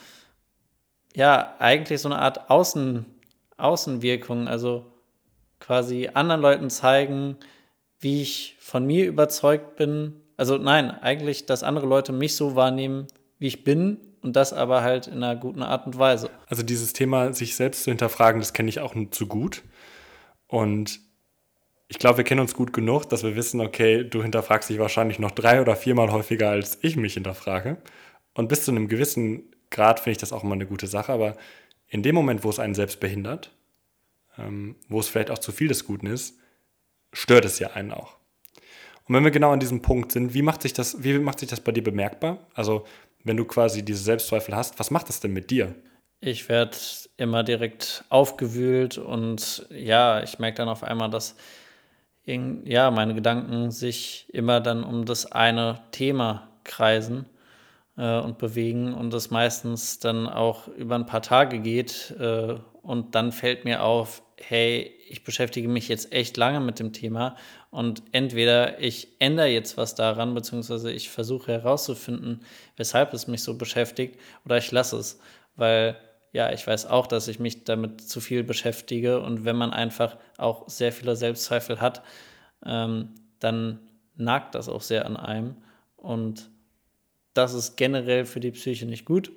ja, 1.15 1.55
eigentlich 1.59 2.01
so 2.01 2.09
eine 2.09 2.19
Art 2.19 2.51
Außen, 2.51 3.05
Außenwirkung, 3.59 4.49
also 4.49 4.87
quasi 5.61 6.11
anderen 6.13 6.41
Leuten 6.41 6.71
zeigen, 6.71 7.37
wie 8.01 8.23
ich 8.23 8.57
von 8.59 8.85
mir 8.85 9.07
überzeugt 9.07 9.77
bin. 9.77 10.21
Also 10.37 10.59
nein, 10.59 10.91
eigentlich, 10.91 11.47
dass 11.47 11.63
andere 11.63 11.87
Leute 11.87 12.13
mich 12.13 12.35
so 12.35 12.57
wahrnehmen, 12.57 13.07
wie 13.39 13.47
ich 13.47 13.63
bin 13.63 13.99
und 14.23 14.35
das 14.35 14.53
aber 14.53 14.83
halt 14.83 15.07
in 15.07 15.23
einer 15.23 15.37
guten 15.37 15.63
Art 15.63 15.87
und 15.87 15.99
Weise. 15.99 16.31
Also 16.49 16.63
dieses 16.63 16.93
Thema, 16.93 17.33
sich 17.33 17.55
selbst 17.55 17.85
zu 17.85 17.91
hinterfragen, 17.91 18.41
das 18.41 18.53
kenne 18.53 18.69
ich 18.69 18.81
auch 18.81 18.95
nur 18.95 19.11
zu 19.11 19.27
gut. 19.27 19.63
Und 20.53 21.01
ich 21.89 21.99
glaube, 21.99 22.19
wir 22.19 22.25
kennen 22.25 22.43
uns 22.43 22.53
gut 22.53 22.75
genug, 22.75 23.09
dass 23.09 23.23
wir 23.23 23.37
wissen, 23.37 23.59
okay, 23.63 24.05
du 24.05 24.23
hinterfragst 24.23 24.69
dich 24.69 24.79
wahrscheinlich 24.79 25.19
noch 25.19 25.31
drei 25.31 25.63
oder 25.63 25.77
viermal 25.77 26.13
häufiger, 26.13 26.51
als 26.51 26.79
ich 26.83 26.97
mich 26.97 27.15
hinterfrage. 27.15 27.79
Und 28.35 28.51
bis 28.51 28.67
zu 28.67 28.71
einem 28.71 28.87
gewissen 28.87 29.45
Grad 29.71 29.99
finde 29.99 30.13
ich 30.13 30.19
das 30.19 30.31
auch 30.31 30.45
immer 30.45 30.53
eine 30.53 30.67
gute 30.67 30.89
Sache. 30.89 31.11
Aber 31.11 31.39
in 31.89 32.03
dem 32.03 32.15
Moment, 32.15 32.45
wo 32.45 32.51
es 32.51 32.59
einen 32.59 32.75
selbst 32.75 33.01
behindert, 33.01 33.51
ähm, 34.37 34.77
wo 34.91 35.01
es 35.01 35.09
vielleicht 35.09 35.31
auch 35.31 35.39
zu 35.39 35.53
viel 35.53 35.69
des 35.69 35.87
Guten 35.87 36.07
ist, 36.07 36.39
stört 37.15 37.47
es 37.47 37.59
ja 37.59 37.71
einen 37.71 37.91
auch. 37.91 38.19
Und 39.09 39.15
wenn 39.15 39.25
wir 39.25 39.31
genau 39.31 39.53
an 39.53 39.61
diesem 39.61 39.81
Punkt 39.81 40.13
sind, 40.13 40.35
wie 40.35 40.43
macht 40.43 40.61
sich 40.61 40.75
das, 40.75 41.03
wie 41.03 41.19
macht 41.19 41.39
sich 41.39 41.49
das 41.49 41.63
bei 41.63 41.73
dir 41.73 41.83
bemerkbar? 41.83 42.47
Also 42.53 42.85
wenn 43.25 43.39
du 43.39 43.47
quasi 43.47 43.83
diese 43.83 44.03
Selbstzweifel 44.03 44.55
hast, 44.55 44.79
was 44.79 44.91
macht 44.91 45.09
das 45.09 45.21
denn 45.21 45.33
mit 45.33 45.51
dir? 45.51 45.75
Ich 46.25 46.49
werde 46.49 46.77
immer 47.17 47.43
direkt 47.43 48.05
aufgewühlt 48.09 48.97
und 48.97 49.67
ja, 49.71 50.23
ich 50.23 50.39
merke 50.39 50.59
dann 50.59 50.69
auf 50.69 50.85
einmal, 50.85 51.11
dass 51.11 51.35
ja, 52.25 52.93
meine 52.93 53.15
Gedanken 53.15 53.73
sich 53.73 54.29
immer 54.33 54.61
dann 54.61 54.85
um 54.85 55.05
das 55.05 55.33
eine 55.33 55.81
Thema 55.91 56.49
kreisen 56.63 57.27
äh, 57.97 58.21
und 58.21 58.39
bewegen 58.39 58.95
und 58.95 59.13
das 59.13 59.31
meistens 59.33 59.99
dann 59.99 60.29
auch 60.29 60.69
über 60.69 60.95
ein 60.95 61.07
paar 61.07 61.23
Tage 61.23 61.59
geht. 61.59 62.15
Äh, 62.21 62.55
und 62.83 63.17
dann 63.17 63.33
fällt 63.33 63.65
mir 63.65 63.83
auf, 63.83 64.23
hey, 64.37 64.95
ich 65.09 65.25
beschäftige 65.25 65.69
mich 65.69 65.89
jetzt 65.89 66.13
echt 66.13 66.37
lange 66.37 66.61
mit 66.61 66.79
dem 66.79 66.93
Thema 66.93 67.35
und 67.71 68.05
entweder 68.13 68.81
ich 68.81 69.09
ändere 69.19 69.49
jetzt 69.49 69.77
was 69.77 69.97
daran, 69.97 70.35
beziehungsweise 70.35 70.93
ich 70.93 71.11
versuche 71.11 71.51
herauszufinden, 71.51 72.45
weshalb 72.77 73.13
es 73.13 73.27
mich 73.27 73.43
so 73.43 73.59
beschäftigt, 73.59 74.21
oder 74.45 74.59
ich 74.59 74.71
lasse 74.71 74.99
es, 74.99 75.19
weil 75.57 75.97
ja, 76.33 76.51
ich 76.51 76.67
weiß 76.67 76.87
auch, 76.87 77.07
dass 77.07 77.29
ich 77.29 77.39
mich 77.39 77.65
damit 77.65 78.01
zu 78.01 78.21
viel 78.21 78.43
beschäftige. 78.43 79.21
Und 79.21 79.45
wenn 79.45 79.57
man 79.57 79.71
einfach 79.71 80.17
auch 80.39 80.69
sehr 80.69 80.93
viele 80.93 81.15
Selbstzweifel 81.15 81.81
hat, 81.81 82.03
ähm, 82.65 83.11
dann 83.39 83.81
nagt 84.17 84.55
das 84.55 84.69
auch 84.69 84.81
sehr 84.81 85.05
an 85.05 85.17
einem. 85.17 85.57
Und 85.97 86.51
das 87.35 87.55
ist 87.55 87.77
generell 87.77 88.25
für 88.25 88.41
die 88.41 88.51
Psyche 88.51 88.87
nicht 88.87 89.05
gut. 89.05 89.31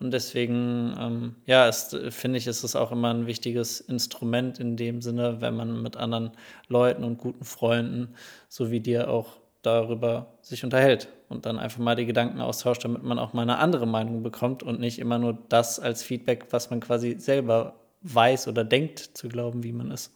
Und 0.00 0.12
deswegen, 0.12 0.94
ähm, 0.98 1.36
ja, 1.44 1.70
finde 1.72 2.38
ich, 2.38 2.46
ist 2.46 2.62
es 2.62 2.76
auch 2.76 2.92
immer 2.92 3.12
ein 3.12 3.26
wichtiges 3.26 3.80
Instrument 3.80 4.58
in 4.58 4.76
dem 4.76 5.02
Sinne, 5.02 5.40
wenn 5.40 5.56
man 5.56 5.82
mit 5.82 5.96
anderen 5.96 6.32
Leuten 6.68 7.04
und 7.04 7.18
guten 7.18 7.44
Freunden, 7.44 8.14
so 8.48 8.70
wie 8.70 8.80
dir 8.80 9.10
auch 9.10 9.38
darüber 9.62 10.38
sich 10.40 10.64
unterhält 10.64 11.08
und 11.28 11.46
dann 11.46 11.58
einfach 11.58 11.78
mal 11.78 11.94
die 11.94 12.06
Gedanken 12.06 12.40
austauscht, 12.40 12.84
damit 12.84 13.02
man 13.02 13.18
auch 13.18 13.32
mal 13.32 13.42
eine 13.42 13.58
andere 13.58 13.86
Meinung 13.86 14.22
bekommt 14.22 14.62
und 14.62 14.80
nicht 14.80 14.98
immer 14.98 15.18
nur 15.18 15.38
das 15.48 15.78
als 15.78 16.02
Feedback, 16.02 16.46
was 16.50 16.70
man 16.70 16.80
quasi 16.80 17.16
selber 17.18 17.74
weiß 18.02 18.48
oder 18.48 18.64
denkt 18.64 18.98
zu 18.98 19.28
glauben, 19.28 19.62
wie 19.62 19.72
man 19.72 19.90
ist. 19.90 20.12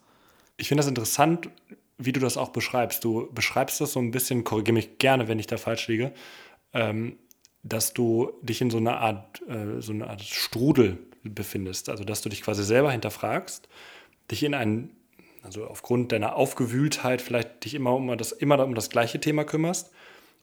Ich 0.56 0.68
finde 0.68 0.80
das 0.80 0.88
interessant, 0.88 1.50
wie 1.98 2.12
du 2.12 2.20
das 2.20 2.36
auch 2.36 2.50
beschreibst. 2.50 3.04
Du 3.04 3.28
beschreibst 3.32 3.80
das 3.80 3.92
so 3.92 4.00
ein 4.00 4.10
bisschen, 4.10 4.44
korrigiere 4.44 4.74
mich 4.74 4.98
gerne, 4.98 5.28
wenn 5.28 5.38
ich 5.38 5.46
da 5.46 5.56
falsch 5.56 5.88
liege, 5.88 6.12
ähm, 6.72 7.16
dass 7.62 7.92
du 7.92 8.32
dich 8.42 8.60
in 8.60 8.70
so 8.70 8.78
einer 8.78 8.98
Art, 8.98 9.42
äh, 9.48 9.80
so 9.80 9.92
eine 9.92 10.08
Art 10.08 10.22
Strudel 10.22 10.98
befindest. 11.22 11.88
Also 11.88 12.04
dass 12.04 12.22
du 12.22 12.28
dich 12.28 12.42
quasi 12.42 12.64
selber 12.64 12.90
hinterfragst, 12.90 13.68
dich 14.30 14.42
in 14.42 14.54
einen, 14.54 14.96
also 15.42 15.66
aufgrund 15.66 16.12
deiner 16.12 16.36
Aufgewühltheit 16.36 17.22
vielleicht 17.22 17.64
dich 17.64 17.74
immer 17.74 17.94
um 17.94 18.16
das, 18.16 18.32
immer 18.32 18.64
um 18.64 18.74
das 18.74 18.90
gleiche 18.90 19.20
Thema 19.20 19.44
kümmerst. 19.44 19.90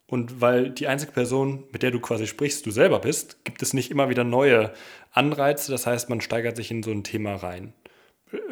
Und 0.10 0.42
weil 0.42 0.72
die 0.72 0.88
einzige 0.88 1.12
Person, 1.12 1.66
mit 1.72 1.84
der 1.84 1.92
du 1.92 2.00
quasi 2.00 2.26
sprichst, 2.26 2.66
du 2.66 2.72
selber 2.72 3.00
bist, 3.00 3.44
gibt 3.44 3.62
es 3.62 3.74
nicht 3.74 3.92
immer 3.92 4.10
wieder 4.10 4.24
neue 4.24 4.74
Anreize. 5.12 5.72
Das 5.72 5.86
heißt, 5.86 6.10
man 6.10 6.22
steigert 6.22 6.56
sich 6.56 6.72
in 6.72 6.82
so 6.82 6.92
ein 6.92 7.04
Thema 7.04 7.36
rein. 7.36 7.74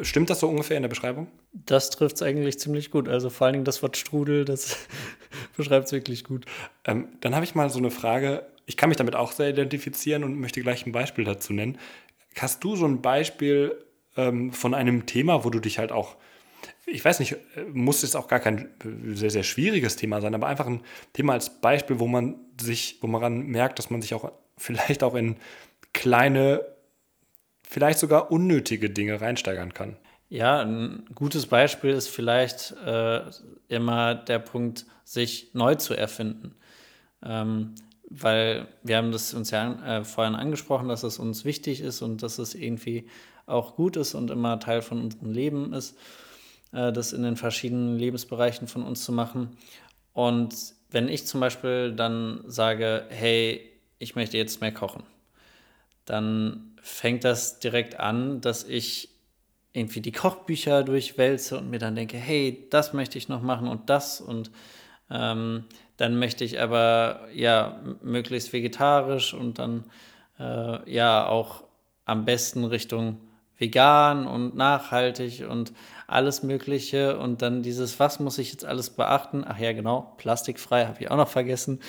Stimmt 0.02 0.30
das 0.30 0.40
so 0.40 0.48
ungefähr 0.48 0.76
in 0.76 0.82
der 0.82 0.88
Beschreibung? 0.88 1.28
Das 1.52 1.90
trifft 1.90 2.16
es 2.16 2.22
eigentlich 2.22 2.58
ziemlich 2.58 2.90
gut. 2.90 3.08
Also 3.08 3.30
vor 3.30 3.46
allen 3.46 3.54
Dingen 3.54 3.64
das 3.64 3.82
Wort 3.82 3.96
Strudel, 3.96 4.44
das 4.44 4.76
beschreibt 5.56 5.86
es 5.86 5.92
wirklich 5.92 6.24
gut. 6.24 6.46
Ähm, 6.84 7.08
dann 7.20 7.34
habe 7.34 7.44
ich 7.44 7.54
mal 7.54 7.70
so 7.70 7.78
eine 7.78 7.90
Frage. 7.90 8.46
Ich 8.66 8.76
kann 8.76 8.88
mich 8.88 8.98
damit 8.98 9.16
auch 9.16 9.32
sehr 9.32 9.50
identifizieren 9.50 10.24
und 10.24 10.38
möchte 10.38 10.60
gleich 10.62 10.86
ein 10.86 10.92
Beispiel 10.92 11.24
dazu 11.24 11.52
nennen. 11.52 11.78
Hast 12.36 12.62
du 12.62 12.76
so 12.76 12.86
ein 12.86 13.02
Beispiel 13.02 13.84
ähm, 14.16 14.52
von 14.52 14.74
einem 14.74 15.06
Thema, 15.06 15.44
wo 15.44 15.50
du 15.50 15.60
dich 15.60 15.78
halt 15.78 15.90
auch, 15.90 16.16
ich 16.90 17.04
weiß 17.04 17.20
nicht, 17.20 17.32
äh, 17.32 17.64
muss 17.72 18.02
es 18.02 18.16
auch 18.16 18.28
gar 18.28 18.40
kein 18.40 18.68
sehr, 19.14 19.30
sehr 19.30 19.42
schwieriges 19.42 19.96
Thema 19.96 20.20
sein, 20.20 20.34
aber 20.34 20.46
einfach 20.46 20.66
ein 20.66 20.82
Thema 21.12 21.34
als 21.34 21.60
Beispiel, 21.60 21.98
wo 21.98 22.06
man 22.06 22.36
sich, 22.60 22.98
wo 23.00 23.06
man 23.06 23.46
merkt, 23.46 23.78
dass 23.78 23.90
man 23.90 24.02
sich 24.02 24.14
auch 24.14 24.32
vielleicht 24.56 25.02
auch 25.02 25.14
in 25.14 25.36
kleine 25.92 26.64
vielleicht 27.62 27.98
sogar 27.98 28.32
unnötige 28.32 28.88
Dinge 28.88 29.20
reinsteigern 29.20 29.74
kann. 29.74 29.96
Ja, 30.30 30.60
ein 30.60 31.04
gutes 31.14 31.46
Beispiel 31.46 31.90
ist 31.90 32.08
vielleicht 32.08 32.74
äh, 32.84 33.22
immer 33.68 34.14
der 34.14 34.38
Punkt, 34.38 34.86
sich 35.04 35.50
neu 35.54 35.74
zu 35.74 35.94
erfinden. 35.94 36.54
Ähm, 37.22 37.74
weil 38.10 38.68
wir 38.82 38.96
haben 38.96 39.12
das 39.12 39.34
uns 39.34 39.50
ja 39.50 39.98
äh, 39.98 40.04
vorhin 40.04 40.34
angesprochen, 40.34 40.88
dass 40.88 41.02
es 41.02 41.18
uns 41.18 41.44
wichtig 41.44 41.80
ist 41.80 42.00
und 42.00 42.22
dass 42.22 42.38
es 42.38 42.54
irgendwie 42.54 43.06
auch 43.46 43.76
gut 43.76 43.96
ist 43.96 44.14
und 44.14 44.30
immer 44.30 44.60
Teil 44.60 44.80
von 44.80 45.00
unserem 45.00 45.32
Leben 45.32 45.72
ist, 45.74 45.92
äh, 45.92 46.27
das 46.72 47.12
in 47.12 47.22
den 47.22 47.36
verschiedenen 47.36 47.98
Lebensbereichen 47.98 48.68
von 48.68 48.82
uns 48.82 49.04
zu 49.04 49.12
machen. 49.12 49.56
Und 50.12 50.54
wenn 50.90 51.08
ich 51.08 51.26
zum 51.26 51.40
Beispiel 51.40 51.92
dann 51.92 52.42
sage, 52.46 53.06
hey, 53.08 53.60
ich 53.98 54.16
möchte 54.16 54.36
jetzt 54.36 54.60
mehr 54.60 54.72
kochen, 54.72 55.02
dann 56.04 56.76
fängt 56.82 57.24
das 57.24 57.58
direkt 57.60 58.00
an, 58.00 58.40
dass 58.40 58.64
ich 58.64 59.10
irgendwie 59.72 60.00
die 60.00 60.12
Kochbücher 60.12 60.82
durchwälze 60.82 61.58
und 61.58 61.70
mir 61.70 61.78
dann 61.78 61.94
denke, 61.94 62.16
hey, 62.16 62.66
das 62.70 62.92
möchte 62.92 63.18
ich 63.18 63.28
noch 63.28 63.42
machen 63.42 63.68
und 63.68 63.90
das 63.90 64.20
und 64.20 64.50
ähm, 65.10 65.64
dann 65.96 66.18
möchte 66.18 66.44
ich 66.44 66.60
aber 66.60 67.28
ja 67.34 67.80
möglichst 68.02 68.52
vegetarisch 68.52 69.34
und 69.34 69.58
dann 69.58 69.84
äh, 70.38 70.90
ja 70.90 71.26
auch 71.26 71.64
am 72.04 72.24
besten 72.24 72.64
Richtung 72.64 73.20
vegan 73.58 74.26
und 74.26 74.56
nachhaltig 74.56 75.46
und 75.48 75.72
alles 76.06 76.42
Mögliche 76.42 77.18
und 77.18 77.42
dann 77.42 77.62
dieses, 77.62 78.00
was 78.00 78.20
muss 78.20 78.38
ich 78.38 78.52
jetzt 78.52 78.64
alles 78.64 78.90
beachten? 78.90 79.44
Ach 79.46 79.58
ja, 79.58 79.72
genau, 79.72 80.14
plastikfrei 80.16 80.86
habe 80.86 81.00
ich 81.00 81.10
auch 81.10 81.16
noch 81.16 81.28
vergessen. 81.28 81.80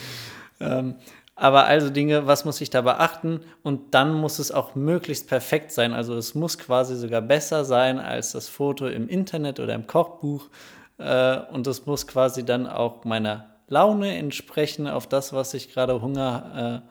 Ähm, 0.59 0.95
aber 1.35 1.67
also 1.67 1.89
Dinge, 1.89 2.27
was 2.27 2.43
muss 2.43 2.59
ich 2.59 2.69
da 2.69 2.81
beachten? 2.81 3.39
Und 3.63 3.93
dann 3.93 4.13
muss 4.13 4.39
es 4.39 4.51
auch 4.51 4.75
möglichst 4.75 5.29
perfekt 5.29 5.71
sein. 5.71 5.93
Also 5.93 6.17
es 6.17 6.35
muss 6.35 6.57
quasi 6.57 6.97
sogar 6.97 7.21
besser 7.21 7.63
sein 7.63 7.97
als 7.97 8.33
das 8.33 8.49
Foto 8.49 8.88
im 8.88 9.07
Internet 9.07 9.61
oder 9.61 9.73
im 9.73 9.88
Kochbuch. 9.88 10.49
Äh, 10.97 11.38
und 11.51 11.65
es 11.67 11.85
muss 11.85 12.07
quasi 12.07 12.43
dann 12.43 12.67
auch 12.67 13.05
meiner 13.05 13.45
Laune 13.69 14.17
entsprechen, 14.17 14.88
auf 14.88 15.07
das, 15.07 15.31
was 15.31 15.53
ich 15.53 15.71
gerade 15.71 16.01
Hunger, 16.01 16.83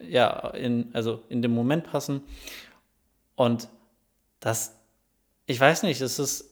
äh, 0.00 0.10
ja, 0.10 0.50
in, 0.50 0.90
also 0.92 1.22
in 1.28 1.40
dem 1.40 1.54
Moment 1.54 1.84
passen. 1.84 2.22
Und 3.36 3.68
das, 4.40 4.76
ich 5.46 5.60
weiß 5.60 5.82
nicht, 5.82 6.00
es 6.00 6.18
ist 6.18 6.48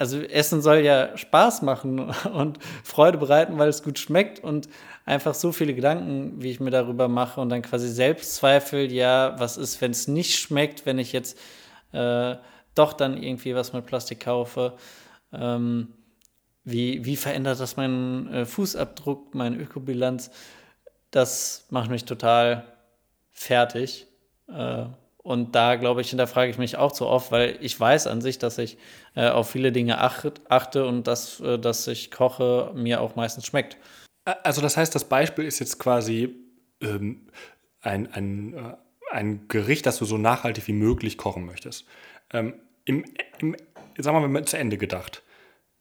also 0.00 0.18
Essen 0.22 0.62
soll 0.62 0.78
ja 0.78 1.14
Spaß 1.14 1.60
machen 1.60 1.98
und 2.32 2.58
Freude 2.82 3.18
bereiten, 3.18 3.58
weil 3.58 3.68
es 3.68 3.82
gut 3.82 3.98
schmeckt 3.98 4.42
und 4.42 4.66
einfach 5.04 5.34
so 5.34 5.52
viele 5.52 5.74
Gedanken, 5.74 6.42
wie 6.42 6.50
ich 6.50 6.58
mir 6.58 6.70
darüber 6.70 7.06
mache 7.06 7.38
und 7.38 7.50
dann 7.50 7.60
quasi 7.60 7.86
Selbstzweifel, 7.90 8.90
ja, 8.90 9.38
was 9.38 9.58
ist, 9.58 9.82
wenn 9.82 9.90
es 9.90 10.08
nicht 10.08 10.38
schmeckt, 10.38 10.86
wenn 10.86 10.98
ich 10.98 11.12
jetzt 11.12 11.38
äh, 11.92 12.36
doch 12.74 12.94
dann 12.94 13.22
irgendwie 13.22 13.54
was 13.54 13.74
mit 13.74 13.84
Plastik 13.84 14.20
kaufe. 14.20 14.72
Ähm, 15.34 15.88
wie, 16.64 17.04
wie 17.04 17.16
verändert 17.16 17.60
das 17.60 17.76
meinen 17.76 18.32
äh, 18.32 18.46
Fußabdruck, 18.46 19.34
meine 19.34 19.58
Ökobilanz? 19.58 20.30
Das 21.10 21.66
macht 21.68 21.90
mich 21.90 22.06
total 22.06 22.64
fertig. 23.32 24.06
Äh, 24.48 24.86
und 25.22 25.54
da, 25.54 25.76
glaube 25.76 26.00
ich, 26.00 26.10
hinterfrage 26.10 26.50
ich 26.50 26.58
mich 26.58 26.76
auch 26.76 26.92
zu 26.92 27.06
oft, 27.06 27.30
weil 27.30 27.58
ich 27.60 27.78
weiß 27.78 28.06
an 28.06 28.20
sich, 28.20 28.38
dass 28.38 28.58
ich 28.58 28.78
äh, 29.14 29.28
auf 29.28 29.50
viele 29.50 29.70
Dinge 29.72 29.98
achte 29.98 30.86
und 30.86 31.06
dass, 31.06 31.40
äh, 31.40 31.58
dass 31.58 31.86
ich 31.86 32.10
koche, 32.10 32.72
mir 32.74 33.00
auch 33.00 33.16
meistens 33.16 33.46
schmeckt. 33.46 33.76
Also 34.24 34.60
das 34.62 34.76
heißt, 34.76 34.94
das 34.94 35.04
Beispiel 35.04 35.44
ist 35.44 35.58
jetzt 35.58 35.78
quasi 35.78 36.36
ähm, 36.80 37.26
ein, 37.80 38.12
ein, 38.12 38.54
äh, 38.54 38.76
ein 39.12 39.48
Gericht, 39.48 39.86
das 39.86 39.98
du 39.98 40.04
so 40.04 40.16
nachhaltig 40.16 40.66
wie 40.68 40.72
möglich 40.72 41.18
kochen 41.18 41.44
möchtest. 41.44 41.86
Ähm, 42.32 42.54
im, 42.84 43.04
im, 43.38 43.56
sagen 43.98 44.20
wir 44.20 44.28
mal, 44.28 44.44
zu 44.44 44.56
Ende 44.56 44.78
gedacht. 44.78 45.22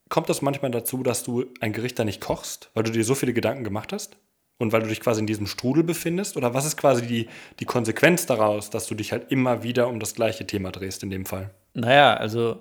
Kommt 0.09 0.29
das 0.29 0.41
manchmal 0.41 0.71
dazu, 0.71 1.03
dass 1.03 1.23
du 1.23 1.45
ein 1.61 1.71
Gericht 1.71 1.99
da 1.99 2.03
nicht 2.03 2.19
kochst, 2.19 2.71
weil 2.73 2.83
du 2.83 2.91
dir 2.91 3.03
so 3.03 3.15
viele 3.15 3.33
Gedanken 3.33 3.63
gemacht 3.63 3.93
hast? 3.93 4.17
Und 4.59 4.73
weil 4.73 4.81
du 4.81 4.87
dich 4.87 4.99
quasi 4.99 5.21
in 5.21 5.25
diesem 5.25 5.47
Strudel 5.47 5.83
befindest? 5.83 6.35
Oder 6.35 6.53
was 6.53 6.65
ist 6.65 6.75
quasi 6.75 7.07
die, 7.07 7.27
die 7.59 7.65
Konsequenz 7.65 8.25
daraus, 8.25 8.69
dass 8.69 8.87
du 8.87 8.93
dich 8.93 9.13
halt 9.13 9.31
immer 9.31 9.63
wieder 9.63 9.87
um 9.87 9.99
das 9.99 10.13
gleiche 10.13 10.45
Thema 10.45 10.71
drehst 10.71 11.01
in 11.01 11.09
dem 11.09 11.25
Fall? 11.25 11.49
Naja, 11.73 12.13
also 12.15 12.57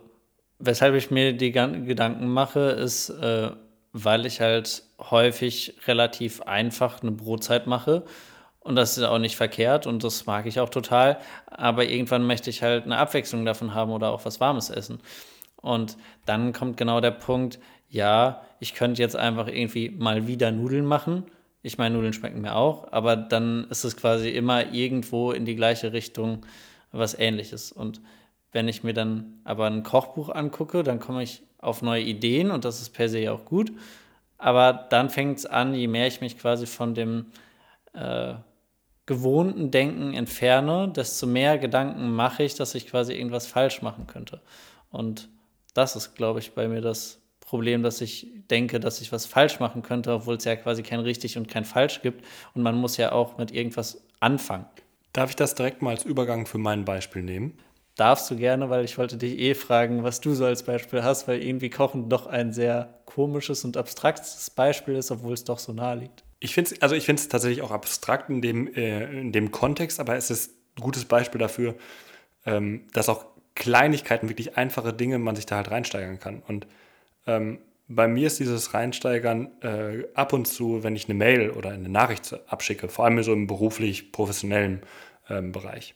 weshalb 0.61 0.95
ich 0.95 1.11
mir 1.11 1.33
die 1.33 1.51
Gedanken 1.51 2.29
mache, 2.29 2.61
ist, 2.61 3.11
äh, 3.11 3.51
weil 3.93 4.27
ich 4.27 4.41
halt 4.41 4.85
häufig 5.11 5.75
relativ 5.89 6.41
einfach 6.43 7.03
eine 7.03 7.11
Brotzeit 7.11 7.67
mache. 7.67 8.05
Und 8.61 8.77
das 8.77 8.97
ist 8.97 9.03
auch 9.03 9.19
nicht 9.19 9.37
verkehrt 9.37 9.87
und 9.87 10.05
das 10.05 10.27
mag 10.27 10.47
ich 10.47 10.61
auch 10.61 10.69
total. 10.69 11.19
Aber 11.47 11.85
irgendwann 11.85 12.25
möchte 12.27 12.49
ich 12.49 12.63
halt 12.63 12.85
eine 12.85 12.99
Abwechslung 12.99 13.45
davon 13.45 13.75
haben 13.75 13.91
oder 13.91 14.11
auch 14.11 14.25
was 14.25 14.39
Warmes 14.39 14.71
essen. 14.71 15.01
Und 15.57 15.97
dann 16.27 16.53
kommt 16.53 16.77
genau 16.77 17.01
der 17.01 17.11
Punkt, 17.11 17.59
ja, 17.89 18.43
ich 18.61 18.75
könnte 18.75 19.03
jetzt 19.03 19.17
einfach 19.17 19.49
irgendwie 19.49 19.91
mal 19.91 20.29
wieder 20.29 20.53
Nudeln 20.53 20.85
machen 20.85 21.25
ich 21.63 21.79
meine, 21.79 21.95
Nudeln 21.95 22.13
schmecken 22.13 22.41
mir 22.41 22.55
auch, 22.55 22.93
aber 22.93 23.17
dann 23.17 23.67
ist 23.71 23.85
es 23.85 23.97
quasi 23.97 24.31
immer 24.31 24.73
irgendwo 24.73 25.33
in 25.33 25.45
die 25.45 25.57
gleiche 25.57 25.93
Richtung 25.93 26.47
was 26.93 27.19
ähnliches. 27.19 27.73
Und 27.73 28.01
wenn 28.53 28.69
ich 28.69 28.85
mir 28.85 28.95
dann 28.95 29.41
aber 29.45 29.67
ein 29.67 29.83
Kochbuch 29.83 30.31
angucke, 30.31 30.83
dann 30.83 31.01
komme 31.01 31.23
ich 31.23 31.43
auf 31.59 31.83
neue 31.83 32.03
Ideen 32.03 32.51
und 32.51 32.65
das 32.65 32.81
ist 32.81 32.91
per 32.91 33.09
se 33.09 33.33
auch 33.33 33.45
gut. 33.45 33.73
Aber 34.39 34.73
dann 34.73 35.11
fängt 35.11 35.39
es 35.39 35.47
an, 35.47 35.75
je 35.75 35.89
mehr 35.89 36.07
ich 36.07 36.21
mich 36.21 36.39
quasi 36.39 36.67
von 36.67 36.95
dem 36.95 37.27
äh, 37.93 38.35
gewohnten 39.07 39.71
Denken 39.71 40.15
entferne, 40.15 40.93
desto 40.95 41.27
mehr 41.27 41.59
Gedanken 41.59 42.15
mache 42.15 42.45
ich, 42.45 42.55
dass 42.55 42.75
ich 42.75 42.87
quasi 42.87 43.15
irgendwas 43.15 43.47
falsch 43.47 43.83
machen 43.83 44.07
könnte. 44.07 44.41
Und 44.91 45.29
das 45.75 45.97
ist, 45.97 46.15
glaube 46.15 46.39
ich, 46.39 46.53
bei 46.53 46.69
mir 46.69 46.81
das 46.81 47.21
Problem, 47.49 47.83
dass 47.83 48.03
ich 48.03 48.27
denke, 48.51 48.79
dass 48.79 49.01
ich 49.01 49.11
was 49.11 49.25
falsch 49.25 49.59
machen 49.59 49.81
könnte, 49.81 50.13
obwohl 50.13 50.37
es 50.37 50.45
ja 50.45 50.55
quasi 50.55 50.83
kein 50.83 51.01
richtig 51.01 51.39
und 51.39 51.49
kein 51.49 51.65
falsch 51.65 52.03
gibt. 52.03 52.23
Und 52.53 52.63
man 52.63 52.77
muss 52.77 52.99
ja 52.99 53.13
auch 53.13 53.39
mit 53.39 53.53
irgendwas 53.53 54.03
anfangen. 54.21 54.67
Darf 55.15 55.31
ich 55.31 55.37
das 55.37 55.55
direkt 55.55 55.81
mal 55.81 55.91
als 55.91 56.05
Übergang 56.05 56.45
für 56.45 56.59
mein 56.59 56.85
Beispiel 56.85 57.23
nehmen? 57.23 57.59
Darfst 57.97 58.31
du 58.31 58.37
gerne, 58.37 58.69
weil 58.69 58.85
ich 58.85 58.99
wollte 58.99 59.17
dich 59.17 59.39
eh 59.39 59.55
fragen, 59.55 60.05
was 60.05 60.21
du 60.21 60.35
so 60.35 60.45
als 60.45 60.63
Beispiel 60.63 61.03
hast, 61.03 61.27
weil 61.27 61.43
irgendwie 61.43 61.71
Kochen 61.71 62.11
doch 62.11 62.27
ein 62.27 62.53
sehr 62.53 63.01
komisches 63.07 63.65
und 63.65 63.79
abstraktes 63.79 64.51
Beispiel 64.51 64.97
ist, 64.97 65.11
obwohl 65.11 65.33
es 65.33 65.45
doch 65.45 65.59
so 65.59 65.73
nahe 65.73 65.97
liegt. 65.97 66.25
Ich 66.41 66.55
finde 66.55 66.75
es 66.75 66.83
also 66.83 66.97
tatsächlich 67.29 67.63
auch 67.63 67.71
abstrakt 67.71 68.29
in 68.29 68.43
dem, 68.43 68.73
äh, 68.75 69.21
in 69.21 69.33
dem 69.33 69.51
Kontext, 69.53 70.01
aber 70.01 70.17
es 70.17 70.31
ist 70.31 70.53
ein 70.77 70.83
gutes 70.83 71.07
Beispiel 71.07 71.41
dafür, 71.41 71.77
ähm, 72.45 72.83
dass 72.93 73.09
auch 73.09 73.25
Kleinigkeiten, 73.55 74.29
wirklich 74.29 74.59
einfache 74.59 74.93
Dinge, 74.93 75.19
man 75.19 75.35
sich 75.35 75.47
da 75.47 75.57
halt 75.57 75.71
reinsteigern 75.71 76.21
kann. 76.21 76.43
Und 76.47 76.67
ähm, 77.29 77.59
bei 77.89 78.07
mir 78.07 78.27
ist 78.27 78.39
dieses 78.39 78.75
Reinsteigern 78.75 79.51
äh, 79.63 80.05
ab 80.15 80.33
und 80.33 80.47
zu, 80.47 80.83
wenn 80.83 80.95
ich 80.95 81.09
eine 81.09 81.15
Mail 81.15 81.51
oder 81.51 81.71
eine 81.71 81.89
Nachricht 81.89 82.39
abschicke, 82.47 82.89
vor 82.89 83.07
allem 83.07 83.23
so 83.23 83.33
im 83.33 83.47
beruflich-professionellen 83.47 84.83
ähm, 85.31 85.53
Bereich. 85.53 85.95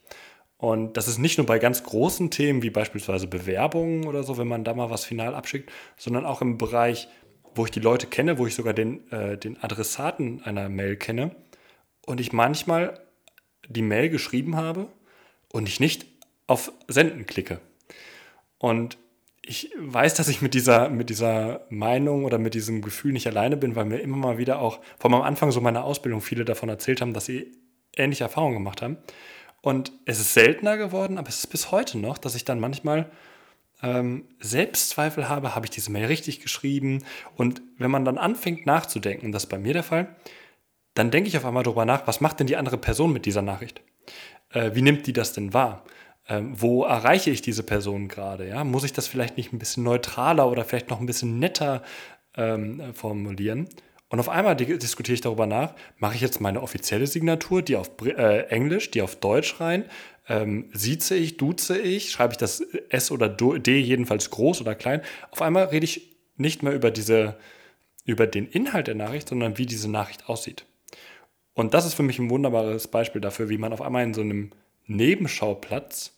Und 0.56 0.96
das 0.96 1.08
ist 1.08 1.18
nicht 1.18 1.38
nur 1.38 1.46
bei 1.46 1.58
ganz 1.58 1.82
großen 1.82 2.30
Themen 2.30 2.62
wie 2.62 2.70
beispielsweise 2.70 3.26
Bewerbungen 3.26 4.06
oder 4.06 4.22
so, 4.22 4.38
wenn 4.38 4.48
man 4.48 4.64
da 4.64 4.74
mal 4.74 4.90
was 4.90 5.04
final 5.04 5.34
abschickt, 5.34 5.70
sondern 5.96 6.24
auch 6.24 6.40
im 6.40 6.56
Bereich, 6.56 7.08
wo 7.54 7.64
ich 7.64 7.72
die 7.72 7.80
Leute 7.80 8.06
kenne, 8.06 8.38
wo 8.38 8.46
ich 8.46 8.54
sogar 8.54 8.72
den, 8.72 9.10
äh, 9.10 9.36
den 9.36 9.62
Adressaten 9.62 10.42
einer 10.44 10.68
Mail 10.68 10.96
kenne 10.96 11.34
und 12.06 12.20
ich 12.20 12.32
manchmal 12.32 13.00
die 13.68 13.82
Mail 13.82 14.08
geschrieben 14.08 14.56
habe 14.56 14.86
und 15.52 15.68
ich 15.68 15.80
nicht 15.80 16.06
auf 16.46 16.72
Senden 16.88 17.26
klicke. 17.26 17.60
Und 18.58 18.96
ich 19.44 19.70
weiß, 19.76 20.14
dass 20.14 20.28
ich 20.28 20.40
mit 20.40 20.54
dieser, 20.54 20.88
mit 20.88 21.11
dieser 21.11 21.66
Meinung 21.68 22.25
oder 22.25 22.38
mit 22.38 22.54
diesem 22.54 22.80
Gefühl 22.80 23.12
nicht 23.12 23.26
alleine 23.26 23.56
bin, 23.56 23.75
weil 23.75 23.84
mir 23.84 23.99
immer 23.99 24.16
mal 24.16 24.38
wieder 24.38 24.61
auch, 24.61 24.80
allem 25.00 25.14
am 25.14 25.22
Anfang 25.22 25.50
so 25.50 25.61
meiner 25.61 25.84
Ausbildung, 25.84 26.20
viele 26.20 26.44
davon 26.44 26.68
erzählt 26.68 27.00
haben, 27.00 27.12
dass 27.12 27.26
sie 27.26 27.50
ähnliche 27.96 28.25
Erfahrungen 28.25 28.54
gemacht 28.54 28.82
haben. 28.82 28.99
Und 29.61 29.92
es 30.06 30.20
ist 30.20 30.34
seltener 30.34 30.76
geworden, 30.76 31.18
aber 31.18 31.28
es 31.28 31.40
ist 31.40 31.49
bis 31.49 31.70
heute 31.72 31.99
noch, 31.99 32.18
dass 32.18 32.34
ich 32.34 32.44
dann 32.44 32.61
manchmal 32.61 33.11
ähm, 33.82 34.25
Selbstzweifel 34.38 35.28
habe, 35.28 35.54
habe 35.54 35.66
ich 35.66 35.70
diese 35.70 35.90
Mail 35.90 36.06
richtig 36.06 36.40
geschrieben? 36.40 37.04
Und 37.37 37.62
wenn 37.78 37.90
man 37.90 38.04
dann 38.04 38.18
anfängt 38.18 38.64
nachzudenken, 38.64 39.32
das 39.32 39.44
ist 39.44 39.49
bei 39.49 39.58
mir 39.58 39.72
der 39.72 39.82
Fall, 39.82 40.14
dann 40.94 41.11
denke 41.11 41.28
ich 41.28 41.37
auf 41.37 41.44
einmal 41.44 41.64
darüber 41.64 41.84
nach, 41.84 42.06
was 42.06 42.20
macht 42.20 42.38
denn 42.38 42.46
die 42.46 42.56
andere 42.56 42.78
Person 42.78 43.12
mit 43.12 43.26
dieser 43.26 43.42
Nachricht? 43.42 43.82
Äh, 44.50 44.72
wie 44.75 44.82
nimmt 44.82 45.06
die 45.06 45.12
das 45.12 45.32
denn 45.32 45.52
wahr? 45.52 45.84
Ähm, 46.28 46.60
wo 46.60 46.84
erreiche 46.84 47.30
ich 47.30 47.42
diese 47.42 47.62
Person 47.62 48.08
gerade? 48.08 48.48
Ja? 48.48 48.64
Muss 48.64 48.84
ich 48.84 48.92
das 48.92 49.06
vielleicht 49.06 49.36
nicht 49.36 49.52
ein 49.52 49.58
bisschen 49.58 49.82
neutraler 49.82 50.50
oder 50.50 50.64
vielleicht 50.64 50.90
noch 50.90 51.00
ein 51.00 51.06
bisschen 51.06 51.38
netter 51.38 51.82
ähm, 52.36 52.94
formulieren? 52.94 53.68
Und 54.08 54.20
auf 54.20 54.28
einmal 54.28 54.54
diskutiere 54.56 55.14
ich 55.14 55.22
darüber 55.22 55.46
nach, 55.46 55.74
mache 55.96 56.14
ich 56.14 56.20
jetzt 56.20 56.40
meine 56.40 56.60
offizielle 56.60 57.06
Signatur, 57.06 57.62
die 57.62 57.76
auf 57.76 57.90
äh, 58.04 58.42
Englisch, 58.48 58.90
die 58.90 59.00
auf 59.00 59.16
Deutsch 59.16 59.58
rein, 59.58 59.86
ähm, 60.28 60.68
sieze 60.72 61.14
ich, 61.14 61.38
duze 61.38 61.78
ich, 61.78 62.10
schreibe 62.10 62.32
ich 62.32 62.36
das 62.36 62.60
S 62.90 63.10
oder 63.10 63.28
D 63.28 63.78
jedenfalls 63.78 64.30
groß 64.30 64.60
oder 64.60 64.74
klein. 64.74 65.00
Auf 65.30 65.40
einmal 65.40 65.64
rede 65.64 65.84
ich 65.84 66.14
nicht 66.36 66.62
mehr 66.62 66.74
über 66.74 66.90
diese, 66.90 67.36
über 68.04 68.26
den 68.26 68.46
Inhalt 68.46 68.86
der 68.86 68.94
Nachricht, 68.94 69.28
sondern 69.28 69.56
wie 69.56 69.66
diese 69.66 69.90
Nachricht 69.90 70.28
aussieht. 70.28 70.66
Und 71.54 71.74
das 71.74 71.86
ist 71.86 71.94
für 71.94 72.02
mich 72.02 72.18
ein 72.18 72.30
wunderbares 72.30 72.88
Beispiel 72.88 73.20
dafür, 73.20 73.48
wie 73.48 73.58
man 73.58 73.72
auf 73.72 73.80
einmal 73.80 74.04
in 74.04 74.14
so 74.14 74.20
einem 74.20 74.50
Nebenschauplatz 74.96 76.16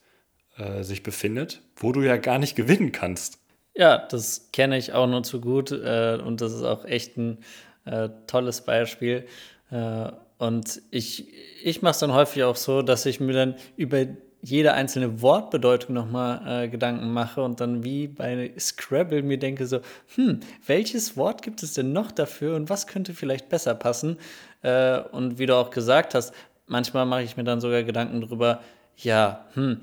äh, 0.57 0.83
sich 0.83 1.03
befindet, 1.03 1.63
wo 1.77 1.93
du 1.93 2.03
ja 2.03 2.17
gar 2.17 2.39
nicht 2.39 2.57
gewinnen 2.57 2.93
kannst. 2.93 3.39
Ja, 3.75 3.99
das 3.99 4.51
kenne 4.53 4.79
ich 4.79 4.93
auch 4.93 5.07
nur 5.07 5.23
zu 5.23 5.41
gut 5.41 5.73
äh, 5.73 6.19
und 6.25 6.41
das 6.41 6.53
ist 6.53 6.63
auch 6.63 6.85
echt 6.85 7.17
ein 7.17 7.39
äh, 7.85 8.09
tolles 8.27 8.61
Beispiel. 8.61 9.27
Äh, 9.71 10.13
und 10.39 10.83
ich, 10.91 11.33
ich 11.63 11.83
mache 11.83 11.93
es 11.93 11.99
dann 11.99 12.13
häufig 12.13 12.45
auch 12.45 12.57
so, 12.57 12.83
dass 12.83 13.07
ich 13.07 13.21
mir 13.21 13.33
dann 13.33 13.55
über 13.77 14.07
jede 14.43 14.75
einzelne 14.75 15.23
Wortbedeutung 15.23 15.95
nochmal 15.95 16.65
äh, 16.65 16.69
Gedanken 16.69 17.13
mache 17.13 17.43
und 17.43 17.61
dann 17.61 17.83
wie 17.83 18.09
bei 18.09 18.53
Scrabble 18.59 19.23
mir 19.23 19.39
denke 19.39 19.67
so, 19.67 19.81
hm, 20.15 20.41
welches 20.67 21.17
Wort 21.17 21.41
gibt 21.41 21.63
es 21.63 21.73
denn 21.73 21.93
noch 21.93 22.13
dafür 22.13 22.55
und 22.55 22.69
was 22.69 22.87
könnte 22.87 23.15
vielleicht 23.15 23.49
besser 23.49 23.75
passen? 23.75 24.19
Äh, 24.61 25.01
und 25.01 25.39
wie 25.39 25.47
du 25.47 25.57
auch 25.57 25.71
gesagt 25.71 26.15
hast, 26.15 26.35
manchmal 26.67 27.07
mache 27.07 27.23
ich 27.23 27.37
mir 27.37 27.45
dann 27.45 27.61
sogar 27.61 27.83
Gedanken 27.83 28.21
darüber, 28.21 28.61
ja, 28.97 29.47
hm, 29.55 29.81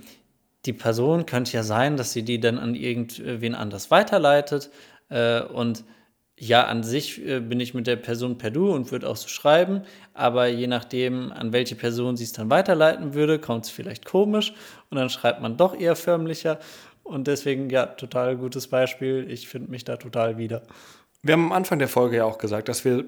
die 0.65 0.73
Person 0.73 1.25
könnte 1.25 1.53
ja 1.53 1.63
sein, 1.63 1.97
dass 1.97 2.13
sie 2.13 2.23
die 2.23 2.39
dann 2.39 2.59
an 2.59 2.75
irgendwen 2.75 3.55
anders 3.55 3.91
weiterleitet. 3.91 4.69
Äh, 5.09 5.41
und 5.41 5.83
ja, 6.39 6.65
an 6.65 6.83
sich 6.83 7.23
äh, 7.25 7.39
bin 7.39 7.59
ich 7.59 7.73
mit 7.73 7.87
der 7.87 7.97
Person 7.97 8.37
per 8.37 8.51
Du 8.51 8.71
und 8.71 8.91
würde 8.91 9.07
auch 9.07 9.15
so 9.15 9.27
schreiben, 9.27 9.83
aber 10.13 10.47
je 10.47 10.67
nachdem, 10.67 11.31
an 11.31 11.53
welche 11.53 11.75
Person 11.75 12.17
sie 12.17 12.23
es 12.23 12.31
dann 12.31 12.49
weiterleiten 12.49 13.13
würde, 13.13 13.39
kommt 13.39 13.65
es 13.65 13.71
vielleicht 13.71 14.05
komisch 14.05 14.53
und 14.89 14.97
dann 14.97 15.09
schreibt 15.09 15.41
man 15.41 15.57
doch 15.57 15.79
eher 15.79 15.95
förmlicher. 15.95 16.59
Und 17.03 17.27
deswegen, 17.27 17.69
ja, 17.69 17.85
total 17.87 18.37
gutes 18.37 18.67
Beispiel. 18.67 19.29
Ich 19.29 19.47
finde 19.47 19.71
mich 19.71 19.83
da 19.83 19.97
total 19.97 20.37
wieder. 20.37 20.61
Wir 21.23 21.33
haben 21.33 21.45
am 21.45 21.51
Anfang 21.51 21.79
der 21.79 21.87
Folge 21.87 22.17
ja 22.17 22.25
auch 22.25 22.37
gesagt, 22.37 22.69
dass 22.69 22.85
wir 22.85 23.05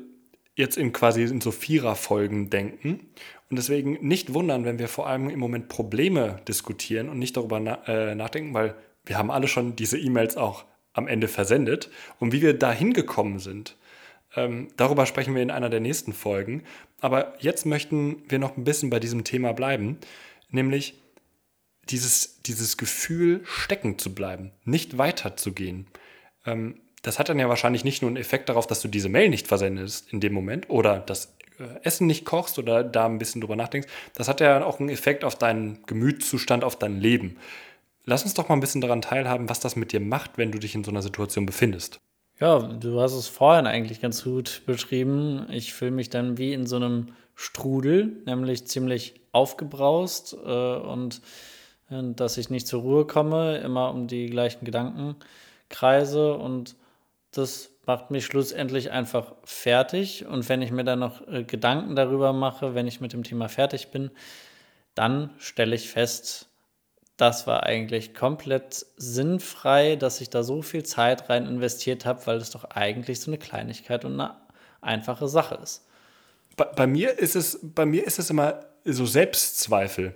jetzt 0.56 0.78
in 0.78 0.94
quasi 0.94 1.24
in 1.24 1.42
so 1.42 1.52
Vierer-Folgen 1.52 2.50
denken. 2.50 3.10
Und 3.50 3.58
deswegen 3.58 4.06
nicht 4.06 4.34
wundern, 4.34 4.66
wenn 4.66 4.80
wir 4.80 4.88
vor 4.88 5.08
allem 5.08 5.30
im 5.30 5.39
Moment 5.39 5.68
Probleme 5.68 6.42
diskutieren 6.48 7.10
und 7.10 7.20
nicht 7.20 7.38
darüber 7.38 7.60
na 7.60 7.84
äh, 7.88 8.16
nachdenken, 8.16 8.54
weil 8.54 8.76
wir 9.06 9.18
haben 9.18 9.32
alle 9.32 9.48
schon 9.48 9.76
diese 9.76 9.98
E-Mails 9.98 10.38
auch 10.38 10.66
am 10.94 11.08
Ende 11.08 11.28
versendet. 11.28 11.89
Und 12.20 12.32
wie 12.32 12.42
wir 12.42 12.58
da 12.58 12.72
hingekommen 12.72 13.39
sind, 13.39 13.76
ähm, 14.36 14.70
darüber 14.78 15.06
sprechen 15.06 15.36
wir 15.36 15.42
in 15.42 15.52
einer 15.52 15.70
der 15.70 15.80
nächsten 15.80 16.13
Folgen. 16.13 16.63
Aber 17.00 17.36
jetzt 17.39 17.66
möchten 17.66 18.24
wir 18.30 18.39
noch 18.39 18.58
ein 18.58 18.63
bisschen 18.63 18.89
bei 18.89 19.00
diesem 19.00 19.24
Thema 19.24 19.54
bleiben, 19.54 19.98
nämlich 20.50 20.96
dieses, 21.89 22.42
dieses 22.44 22.78
Gefühl, 22.78 23.42
stecken 23.44 23.98
zu 24.00 24.16
bleiben, 24.16 24.52
nicht 24.63 24.98
weiterzugehen. 24.98 25.88
Ähm, 26.46 26.80
das 27.04 27.20
hat 27.20 27.30
dann 27.30 27.38
ja 27.38 27.50
wahrscheinlich 27.50 27.84
nicht 27.84 28.02
nur 28.02 28.10
einen 28.10 28.18
Effekt 28.18 28.50
darauf, 28.50 28.66
dass 28.66 28.82
du 28.82 28.88
diese 28.88 29.10
Mail 29.10 29.30
nicht 29.30 29.48
versendest 29.48 30.12
in 30.12 30.20
dem 30.20 30.34
Moment 30.34 30.70
oder 30.70 31.00
das 31.00 31.36
äh, 31.60 31.66
Essen 31.84 32.08
nicht 32.08 32.26
kochst 32.26 32.58
oder 32.58 32.84
da 32.84 33.06
ein 33.06 33.20
bisschen 33.20 33.42
drüber 33.42 33.56
nachdenkst. 33.56 33.88
Das 34.16 34.28
hat 34.28 34.39
ja 34.39 34.66
auch 34.66 34.80
einen 34.80 34.89
Effekt 34.89 35.24
auf 35.24 35.36
deinen 35.36 35.84
Gemütszustand, 35.86 36.63
auf 36.63 36.78
dein 36.78 37.00
Leben. 37.00 37.38
Lass 38.06 38.24
uns 38.24 38.34
doch 38.34 38.50
mal 38.50 38.56
ein 38.56 38.62
bisschen 38.62 38.82
daran 38.82 39.02
teilhaben, 39.02 39.50
was 39.50 39.60
das 39.60 39.76
mit 39.76 39.92
dir 39.92 40.00
macht, 40.00 40.38
wenn 40.38 40.52
du 40.52 40.60
dich 40.60 40.76
in 40.76 40.84
so 40.84 40.92
einer 40.92 41.02
Situation 41.02 41.46
befindest. 41.46 42.00
Ja, 42.39 42.60
du 42.60 43.00
hast 43.00 43.13
es 43.13 43.28
vorhin 43.28 43.68
eigentlich 43.68 44.02
ganz 44.02 44.24
gut 44.24 44.63
beschrieben. 44.66 45.46
Ich 45.52 45.74
fühle 45.74 45.92
mich 45.92 46.10
dann 46.10 46.38
wie 46.38 46.54
in 46.54 46.66
so 46.66 46.78
einem 46.78 47.10
Strudel, 47.36 48.24
nämlich 48.26 48.66
ziemlich 48.66 49.22
aufgebraust 49.32 50.36
äh, 50.46 50.76
und 50.76 51.22
äh, 51.89 52.02
dass 52.16 52.38
ich 52.38 52.50
nicht 52.50 52.68
zur 52.68 52.82
Ruhe 52.82 53.06
komme, 53.06 53.58
immer 53.58 53.92
um 53.92 54.08
die 54.08 54.28
gleichen 54.28 54.66
Gedanken 54.66 55.16
kreise 55.70 56.36
und 56.36 56.76
das 57.34 57.69
macht 57.86 58.12
mich 58.12 58.26
schlussendlich 58.26 58.91
einfach 58.91 59.34
fertig. 59.43 60.26
Und 60.26 60.48
wenn 60.50 60.62
ich 60.62 60.72
mir 60.72 60.84
dann 60.84 61.00
noch 61.00 61.28
äh, 61.28 61.43
Gedanken 61.43 61.96
darüber 61.96 62.34
mache, 62.34 62.76
wenn 62.76 62.88
ich 62.88 63.02
mit 63.02 63.13
dem 63.13 63.24
Thema 63.24 63.50
fertig 63.50 63.89
bin, 63.89 64.12
dann 64.96 65.32
stelle 65.38 65.76
ich 65.76 65.89
fest, 65.89 66.48
das 67.17 67.46
war 67.46 67.63
eigentlich 67.63 68.13
komplett 68.13 68.86
sinnfrei, 68.98 69.96
dass 69.96 70.22
ich 70.22 70.30
da 70.30 70.43
so 70.43 70.62
viel 70.62 70.84
Zeit 70.84 71.30
rein 71.30 71.46
investiert 71.46 72.06
habe, 72.06 72.26
weil 72.26 72.38
es 72.38 72.50
doch 72.50 72.63
eigentlich 72.65 73.19
so 73.19 73.30
eine 73.30 73.38
Kleinigkeit 73.38 74.04
und 74.06 74.19
eine 74.19 74.36
einfache 74.82 75.28
Sache 75.28 75.56
ist. 75.56 75.86
Bei, 76.56 76.65
bei 76.65 76.88
mir 76.88 77.17
ist 77.17 77.36
es, 77.36 77.60
bei 77.62 77.86
mir 77.86 78.06
ist 78.06 78.19
es 78.19 78.30
immer 78.30 78.65
so 78.86 79.06
Selbstzweifel, 79.06 80.15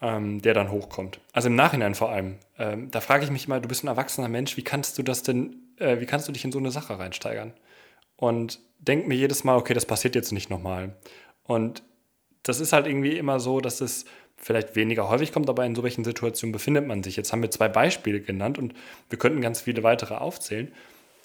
ähm, 0.00 0.42
der 0.42 0.54
dann 0.54 0.70
hochkommt. 0.70 1.20
Also 1.32 1.48
im 1.48 1.54
Nachhinein 1.54 1.94
vor 1.94 2.10
allem. 2.10 2.38
Ähm, 2.58 2.90
da 2.90 3.00
frage 3.00 3.24
ich 3.24 3.30
mich 3.30 3.48
mal, 3.48 3.60
du 3.60 3.68
bist 3.68 3.84
ein 3.84 3.88
erwachsener 3.88 4.28
Mensch, 4.28 4.56
wie 4.56 4.64
kannst 4.64 4.98
du 4.98 5.02
das 5.02 5.22
denn 5.22 5.56
äh, 5.82 6.00
wie 6.00 6.06
kannst 6.06 6.28
du 6.28 6.32
dich 6.32 6.44
in 6.44 6.52
so 6.52 6.58
eine 6.58 6.70
Sache 6.70 6.98
reinsteigern? 6.98 7.52
Und 8.16 8.60
denk 8.78 9.08
mir 9.08 9.16
jedes 9.16 9.44
Mal, 9.44 9.56
okay, 9.56 9.74
das 9.74 9.86
passiert 9.86 10.14
jetzt 10.14 10.32
nicht 10.32 10.48
nochmal. 10.48 10.96
Und 11.44 11.82
das 12.42 12.60
ist 12.60 12.72
halt 12.72 12.86
irgendwie 12.86 13.16
immer 13.16 13.40
so, 13.40 13.60
dass 13.60 13.80
es 13.80 14.04
vielleicht 14.36 14.74
weniger 14.74 15.08
häufig 15.08 15.32
kommt, 15.32 15.48
aber 15.48 15.64
in 15.64 15.74
solchen 15.74 16.04
Situationen 16.04 16.52
befindet 16.52 16.86
man 16.86 17.02
sich. 17.02 17.16
Jetzt 17.16 17.32
haben 17.32 17.42
wir 17.42 17.50
zwei 17.50 17.68
Beispiele 17.68 18.20
genannt 18.20 18.58
und 18.58 18.74
wir 19.08 19.18
könnten 19.18 19.40
ganz 19.40 19.60
viele 19.62 19.82
weitere 19.82 20.14
aufzählen. 20.14 20.72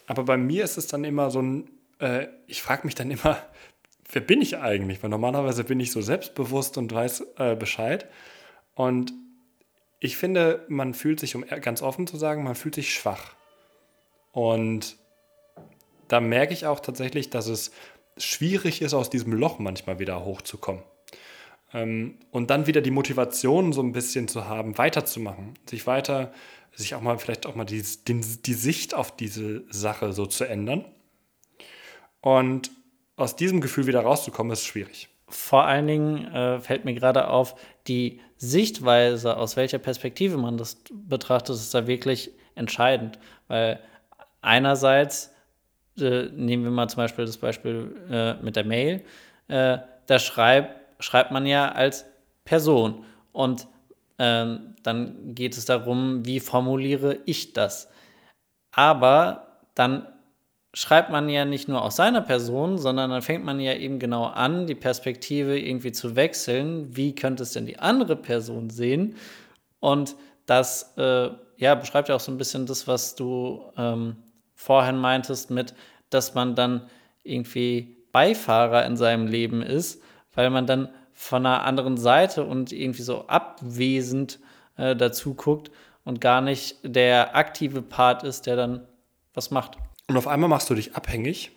Aber 0.06 0.24
bei 0.24 0.38
mir 0.38 0.64
ist 0.64 0.78
es 0.78 0.88
dann 0.88 1.04
immer 1.04 1.32
so 1.32 1.42
ein, 1.42 1.70
äh, 2.00 2.28
ich 2.46 2.62
frage 2.62 2.86
mich 2.86 2.96
dann 2.96 3.10
immer, 3.12 3.42
wer 4.12 4.22
bin 4.22 4.42
ich 4.42 4.58
eigentlich? 4.58 5.02
Weil 5.02 5.10
normalerweise 5.10 5.64
bin 5.64 5.80
ich 5.80 5.92
so 5.92 6.02
selbstbewusst 6.02 6.78
und 6.78 6.94
weiß 6.94 7.26
äh, 7.38 7.56
Bescheid. 7.56 8.08
Und 8.76 9.14
ich 10.00 10.18
finde, 10.18 10.66
man 10.68 10.94
fühlt 10.94 11.20
sich, 11.20 11.36
um 11.36 11.44
ganz 11.62 11.82
offen 11.82 12.06
zu 12.06 12.18
sagen, 12.18 12.44
man 12.44 12.56
fühlt 12.56 12.76
sich 12.76 12.94
schwach. 12.94 13.37
Und 14.38 14.98
da 16.10 16.22
merke 16.22 16.54
ich 16.54 16.68
auch 16.68 16.80
tatsächlich, 16.80 17.32
dass 17.32 17.48
es 17.48 17.72
schwierig 18.18 18.84
ist, 18.84 18.94
aus 18.94 19.10
diesem 19.10 19.34
Loch 19.34 19.58
manchmal 19.58 19.98
wieder 19.98 20.24
hochzukommen. 20.26 20.84
Ähm, 21.74 22.20
und 22.30 22.52
dann 22.52 22.68
wieder 22.68 22.82
die 22.82 22.92
Motivation 22.92 23.74
so 23.74 23.82
ein 23.82 23.94
bisschen 23.94 24.28
zu 24.28 24.46
haben, 24.48 24.78
weiterzumachen, 24.78 25.56
sich 25.68 25.88
weiter, 25.88 26.32
sich 26.72 26.94
auch 26.94 27.02
mal 27.02 27.18
vielleicht 27.18 27.48
auch 27.48 27.56
mal 27.56 27.66
die, 27.66 27.84
die, 28.08 28.22
die 28.22 28.54
Sicht 28.54 28.94
auf 28.94 29.16
diese 29.16 29.64
Sache 29.72 30.14
so 30.14 30.28
zu 30.28 30.44
ändern. 30.44 30.86
Und 32.22 32.70
aus 33.16 33.36
diesem 33.36 33.60
Gefühl 33.60 33.88
wieder 33.88 34.02
rauszukommen, 34.02 34.54
ist 34.54 34.66
schwierig. 34.66 35.10
Vor 35.28 35.64
allen 35.64 35.88
Dingen 35.88 36.26
äh, 36.32 36.60
fällt 36.60 36.86
mir 36.86 36.94
gerade 36.94 37.30
auf, 37.30 37.56
die 37.88 38.22
Sichtweise, 38.38 39.36
aus 39.36 39.58
welcher 39.58 39.80
Perspektive 39.80 40.38
man 40.38 40.58
das 40.58 40.78
betrachtet, 40.92 41.56
ist 41.56 41.74
da 41.74 41.88
wirklich 41.88 42.30
entscheidend. 42.54 43.18
Weil 43.48 43.80
einerseits, 44.48 45.34
äh, 46.00 46.28
nehmen 46.32 46.64
wir 46.64 46.72
mal 46.72 46.88
zum 46.88 46.98
Beispiel 46.98 47.26
das 47.26 47.38
Beispiel 47.38 47.96
äh, 48.10 48.34
mit 48.44 48.56
der 48.56 48.66
Mail, 48.66 49.04
äh, 49.48 49.78
da 50.08 50.20
schreibt, 50.20 51.04
schreibt 51.04 51.32
man 51.32 51.46
ja 51.46 51.72
als 51.72 52.06
Person 52.46 53.04
und 53.34 53.68
ähm, 54.20 54.76
dann 54.84 55.36
geht 55.36 55.56
es 55.58 55.66
darum, 55.66 56.26
wie 56.26 56.40
formuliere 56.40 57.20
ich 57.26 57.54
das. 57.54 57.92
Aber 58.72 59.60
dann 59.76 60.08
schreibt 60.74 61.12
man 61.12 61.30
ja 61.30 61.46
nicht 61.46 61.68
nur 61.68 61.82
aus 61.82 61.96
seiner 61.96 62.22
Person, 62.22 62.78
sondern 62.78 63.10
dann 63.10 63.22
fängt 63.22 63.44
man 63.44 63.60
ja 63.60 63.74
eben 63.74 64.00
genau 64.00 64.26
an, 64.26 64.66
die 64.66 64.76
Perspektive 64.76 65.60
irgendwie 65.60 65.92
zu 65.92 66.16
wechseln. 66.16 66.96
Wie 66.96 67.14
könnte 67.14 67.44
es 67.44 67.54
denn 67.54 67.66
die 67.66 67.80
andere 67.80 68.16
Person 68.16 68.70
sehen? 68.70 69.16
Und 69.80 70.16
das 70.46 70.94
äh, 70.98 71.30
ja, 71.58 71.76
beschreibt 71.76 72.10
ja 72.10 72.16
auch 72.16 72.20
so 72.20 72.32
ein 72.32 72.38
bisschen 72.38 72.66
das, 72.66 72.88
was 72.88 73.16
du 73.16 73.72
ähm, 73.78 74.16
vorhin 74.58 74.98
meintest, 74.98 75.52
mit, 75.52 75.74
dass 76.10 76.34
man 76.34 76.56
dann 76.56 76.90
irgendwie 77.24 77.96
Beifahrer 78.12 78.86
in 78.86 78.98
seinem 78.98 79.28
Leben 79.28 79.62
ist, 79.62 80.02
weil 80.34 80.50
man 80.50 80.66
dann 80.66 80.90
von 81.14 81.46
einer 81.46 81.64
anderen 81.64 81.96
Seite 81.96 82.44
und 82.44 82.74
irgendwie 82.74 83.04
so 83.04 83.28
abwesend 83.28 84.40
äh, 84.76 84.96
dazu 84.96 85.36
guckt 85.36 85.72
und 86.04 86.20
gar 86.20 86.42
nicht 86.42 86.78
der 86.84 87.36
aktive 87.36 87.82
Part 87.82 88.24
ist, 88.24 88.46
der 88.46 88.56
dann 88.56 88.88
was 89.34 89.52
macht. 89.52 89.78
Und 90.08 90.18
auf 90.18 90.28
einmal 90.28 90.50
machst 90.50 90.70
du 90.70 90.76
dich 90.76 90.96
abhängig, 90.96 91.52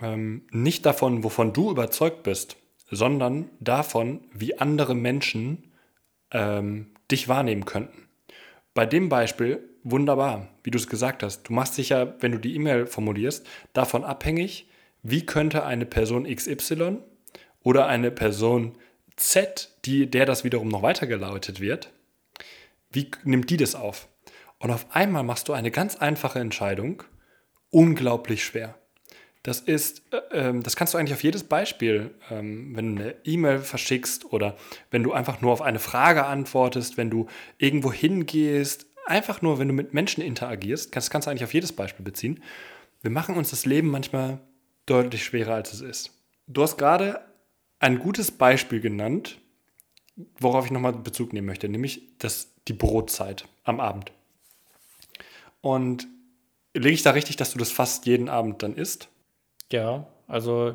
ähm, 0.00 0.46
nicht 0.50 0.86
davon, 0.86 1.24
wovon 1.24 1.52
du 1.52 1.70
überzeugt 1.70 2.22
bist, 2.22 2.56
sondern 2.90 3.50
davon, 3.58 4.20
wie 4.32 4.58
andere 4.58 4.94
Menschen 4.94 5.72
ähm, 6.30 6.94
dich 7.10 7.28
wahrnehmen 7.28 7.64
könnten. 7.64 8.08
Bei 8.74 8.86
dem 8.86 9.08
Beispiel 9.08 9.68
wunderbar, 9.90 10.48
wie 10.62 10.70
du 10.70 10.78
es 10.78 10.88
gesagt 10.88 11.22
hast. 11.22 11.44
Du 11.44 11.52
machst 11.52 11.78
dich 11.78 11.90
ja, 11.90 12.14
wenn 12.20 12.32
du 12.32 12.38
die 12.38 12.54
E-Mail 12.54 12.86
formulierst, 12.86 13.46
davon 13.72 14.04
abhängig, 14.04 14.68
wie 15.02 15.24
könnte 15.24 15.64
eine 15.64 15.86
Person 15.86 16.24
XY 16.24 16.98
oder 17.62 17.86
eine 17.86 18.10
Person 18.10 18.76
Z, 19.16 19.70
die, 19.84 20.10
der 20.10 20.26
das 20.26 20.44
wiederum 20.44 20.68
noch 20.68 20.82
weitergeleitet 20.82 21.60
wird, 21.60 21.92
wie 22.90 23.10
nimmt 23.24 23.48
die 23.50 23.56
das 23.56 23.74
auf? 23.74 24.08
Und 24.58 24.70
auf 24.70 24.86
einmal 24.90 25.22
machst 25.22 25.48
du 25.48 25.52
eine 25.52 25.70
ganz 25.70 25.96
einfache 25.96 26.40
Entscheidung 26.40 27.02
unglaublich 27.70 28.44
schwer. 28.44 28.74
Das 29.42 29.60
ist, 29.60 30.02
äh, 30.12 30.48
ähm, 30.48 30.62
das 30.64 30.74
kannst 30.74 30.92
du 30.92 30.98
eigentlich 30.98 31.14
auf 31.14 31.22
jedes 31.22 31.44
Beispiel, 31.44 32.14
ähm, 32.30 32.74
wenn 32.74 32.96
du 32.96 33.02
eine 33.02 33.14
E-Mail 33.22 33.60
verschickst 33.60 34.32
oder 34.32 34.56
wenn 34.90 35.04
du 35.04 35.12
einfach 35.12 35.40
nur 35.40 35.52
auf 35.52 35.62
eine 35.62 35.78
Frage 35.78 36.26
antwortest, 36.26 36.96
wenn 36.96 37.10
du 37.10 37.26
irgendwo 37.58 37.92
hingehst, 37.92 38.85
einfach 39.06 39.42
nur, 39.42 39.58
wenn 39.58 39.68
du 39.68 39.74
mit 39.74 39.94
Menschen 39.94 40.22
interagierst, 40.22 40.94
das 40.94 41.10
kannst 41.10 41.26
du 41.26 41.30
eigentlich 41.30 41.44
auf 41.44 41.54
jedes 41.54 41.72
Beispiel 41.72 42.04
beziehen. 42.04 42.42
Wir 43.02 43.10
machen 43.10 43.36
uns 43.36 43.50
das 43.50 43.66
Leben 43.66 43.88
manchmal 43.88 44.40
deutlich 44.86 45.24
schwerer, 45.24 45.54
als 45.54 45.72
es 45.72 45.80
ist. 45.80 46.10
Du 46.46 46.62
hast 46.62 46.76
gerade 46.76 47.20
ein 47.78 47.98
gutes 47.98 48.30
Beispiel 48.30 48.80
genannt, 48.80 49.38
worauf 50.38 50.64
ich 50.64 50.70
nochmal 50.70 50.92
Bezug 50.92 51.32
nehmen 51.32 51.46
möchte, 51.46 51.68
nämlich 51.68 52.02
das, 52.18 52.54
die 52.68 52.72
Brotzeit 52.72 53.46
am 53.64 53.80
Abend. 53.80 54.12
Und 55.60 56.06
lege 56.74 56.94
ich 56.94 57.02
da 57.02 57.10
richtig, 57.10 57.36
dass 57.36 57.52
du 57.52 57.58
das 57.58 57.70
fast 57.70 58.06
jeden 58.06 58.28
Abend 58.28 58.62
dann 58.62 58.76
isst? 58.76 59.08
Ja, 59.72 60.06
also 60.26 60.74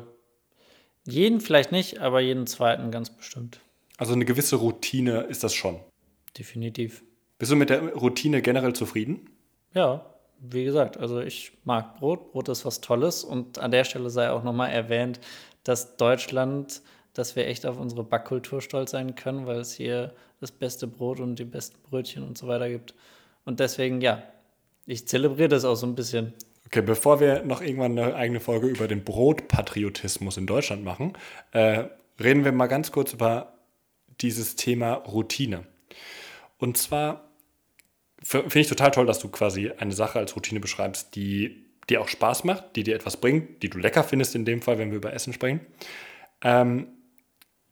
jeden 1.04 1.40
vielleicht 1.40 1.72
nicht, 1.72 2.00
aber 2.00 2.20
jeden 2.20 2.46
zweiten 2.46 2.90
ganz 2.90 3.10
bestimmt. 3.10 3.60
Also 3.96 4.12
eine 4.12 4.24
gewisse 4.24 4.56
Routine 4.56 5.22
ist 5.22 5.44
das 5.44 5.54
schon. 5.54 5.80
Definitiv. 6.38 7.02
Bist 7.42 7.50
du 7.50 7.56
mit 7.56 7.70
der 7.70 7.92
Routine 7.94 8.40
generell 8.40 8.72
zufrieden? 8.72 9.28
Ja, 9.74 10.06
wie 10.38 10.62
gesagt, 10.62 10.96
also 10.96 11.18
ich 11.18 11.50
mag 11.64 11.98
Brot. 11.98 12.30
Brot 12.30 12.48
ist 12.48 12.64
was 12.64 12.80
Tolles 12.80 13.24
und 13.24 13.58
an 13.58 13.72
der 13.72 13.82
Stelle 13.82 14.10
sei 14.10 14.30
auch 14.30 14.44
nochmal 14.44 14.70
erwähnt, 14.70 15.18
dass 15.64 15.96
Deutschland, 15.96 16.82
dass 17.14 17.34
wir 17.34 17.48
echt 17.48 17.66
auf 17.66 17.80
unsere 17.80 18.04
Backkultur 18.04 18.60
stolz 18.60 18.92
sein 18.92 19.16
können, 19.16 19.44
weil 19.44 19.58
es 19.58 19.72
hier 19.72 20.14
das 20.38 20.52
beste 20.52 20.86
Brot 20.86 21.18
und 21.18 21.36
die 21.36 21.44
besten 21.44 21.82
Brötchen 21.82 22.22
und 22.22 22.38
so 22.38 22.46
weiter 22.46 22.68
gibt. 22.68 22.94
Und 23.44 23.58
deswegen, 23.58 24.00
ja, 24.00 24.22
ich 24.86 25.08
zelebriere 25.08 25.48
das 25.48 25.64
auch 25.64 25.74
so 25.74 25.88
ein 25.88 25.96
bisschen. 25.96 26.34
Okay, 26.66 26.82
bevor 26.82 27.18
wir 27.18 27.42
noch 27.42 27.60
irgendwann 27.60 27.98
eine 27.98 28.14
eigene 28.14 28.38
Folge 28.38 28.68
über 28.68 28.86
den 28.86 29.02
Brotpatriotismus 29.02 30.36
in 30.36 30.46
Deutschland 30.46 30.84
machen, 30.84 31.14
äh, 31.50 31.86
reden 32.22 32.44
wir 32.44 32.52
mal 32.52 32.68
ganz 32.68 32.92
kurz 32.92 33.12
über 33.12 33.54
dieses 34.20 34.54
Thema 34.54 34.92
Routine. 34.92 35.64
Und 36.58 36.76
zwar 36.76 37.31
finde 38.24 38.60
ich 38.60 38.68
total 38.68 38.90
toll, 38.90 39.06
dass 39.06 39.18
du 39.18 39.28
quasi 39.28 39.70
eine 39.70 39.92
Sache 39.92 40.18
als 40.18 40.36
Routine 40.36 40.60
beschreibst, 40.60 41.14
die 41.14 41.66
dir 41.88 42.00
auch 42.00 42.08
Spaß 42.08 42.44
macht, 42.44 42.76
die 42.76 42.84
dir 42.84 42.94
etwas 42.94 43.16
bringt, 43.16 43.62
die 43.62 43.70
du 43.70 43.78
lecker 43.78 44.04
findest 44.04 44.34
in 44.34 44.44
dem 44.44 44.62
Fall, 44.62 44.78
wenn 44.78 44.90
wir 44.90 44.98
über 44.98 45.12
Essen 45.12 45.32
sprechen. 45.32 45.60
Ähm, 46.42 46.88